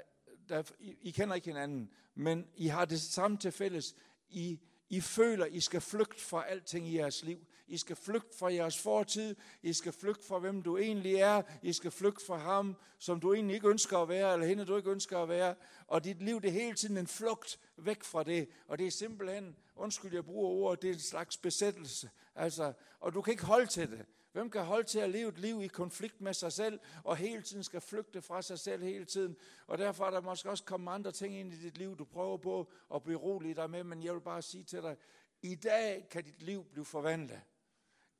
[0.49, 3.95] der I, I kender ikke hinanden, men I har det samme til fælles.
[4.29, 7.39] I, I føler, I skal flygte fra alting i jeres liv.
[7.67, 9.35] I skal flygte fra jeres fortid.
[9.63, 11.41] I skal flygte fra, hvem du egentlig er.
[11.61, 14.77] I skal flygte fra ham, som du egentlig ikke ønsker at være, eller hende, du
[14.77, 15.55] ikke ønsker at være.
[15.87, 18.49] Og dit liv, det er hele tiden en flugt væk fra det.
[18.67, 22.09] Og det er simpelthen, undskyld, jeg bruger ordet, det er en slags besættelse.
[22.35, 24.05] Altså, og du kan ikke holde til det.
[24.31, 27.41] Hvem kan holde til at leve et liv i konflikt med sig selv, og hele
[27.41, 29.37] tiden skal flygte fra sig selv hele tiden?
[29.67, 32.37] Og derfor er der måske også kommet andre ting ind i dit liv, du prøver
[32.37, 34.97] på at berolige rolig dig med, men jeg vil bare sige til dig,
[35.41, 37.41] i dag kan dit liv blive forvandlet.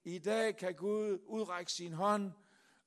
[0.04, 2.32] I dag kan Gud udrække sin hånd,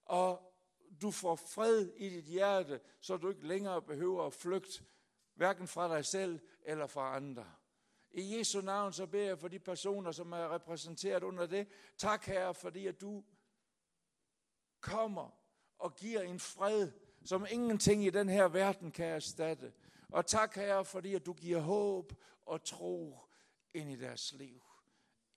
[0.05, 0.55] og
[1.03, 4.85] du får fred i dit hjerte, så du ikke længere behøver at flygte,
[5.35, 7.47] hverken fra dig selv eller fra andre.
[8.15, 11.69] I Jesu navn så beder jeg for de personer, som er repræsenteret under det.
[11.99, 13.25] Tak herre, fordi at du
[14.81, 15.31] kommer
[15.79, 16.91] og giver en fred,
[17.25, 19.73] som ingenting i den her verden kan erstatte.
[20.09, 22.13] Og tak herre, fordi at du giver håb
[22.47, 23.19] og tro
[23.75, 24.63] ind i deres liv.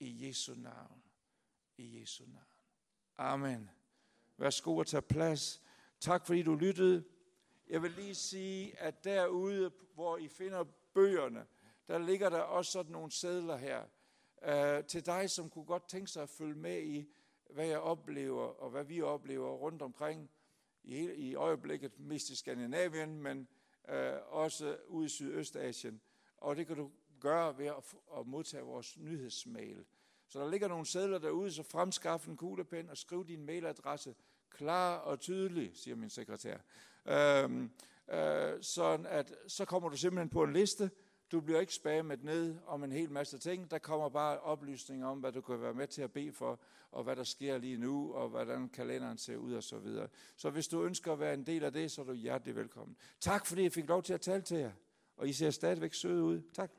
[0.00, 1.02] I Jesu navn.
[1.76, 2.44] I Jesu navn.
[3.16, 3.70] Amen.
[4.36, 5.62] Værsgo at tage plads.
[6.00, 7.04] Tak fordi du lyttede.
[7.68, 10.64] Jeg vil lige sige, at derude, hvor I finder
[10.94, 11.46] bøgerne,
[11.88, 13.82] der ligger der også sådan nogle sædler her.
[14.42, 17.08] øh, til dig, som kunne godt tænke sig at følge med i,
[17.50, 20.30] hvad jeg oplever, og hvad vi oplever rundt omkring
[20.82, 23.48] i, i øjeblikket, mest i Skandinavien, men
[23.88, 26.00] øh, også ude i Sydøstasien.
[26.36, 29.84] Og det kan du gøre ved at, at modtage vores nyhedsmail.
[30.28, 34.14] Så der ligger nogle sædler derude, så fremskaff en kuglepen og skriv din mailadresse
[34.50, 36.58] klar og tydelig, siger min sekretær.
[37.06, 37.70] Øhm,
[38.10, 40.90] øh, sådan at så kommer du simpelthen på en liste,
[41.32, 43.70] du bliver ikke spammet ned om en hel masse ting.
[43.70, 46.60] Der kommer bare oplysninger om, hvad du kan være med til at bede for,
[46.90, 50.08] og hvad der sker lige nu, og hvordan kalenderen ser ud og så videre.
[50.36, 52.96] Så hvis du ønsker at være en del af det, så er du hjertelig velkommen.
[53.20, 54.72] Tak fordi jeg fik lov til at tale til jer,
[55.16, 56.42] og I ser stadigvæk søde ud.
[56.54, 56.70] Tak.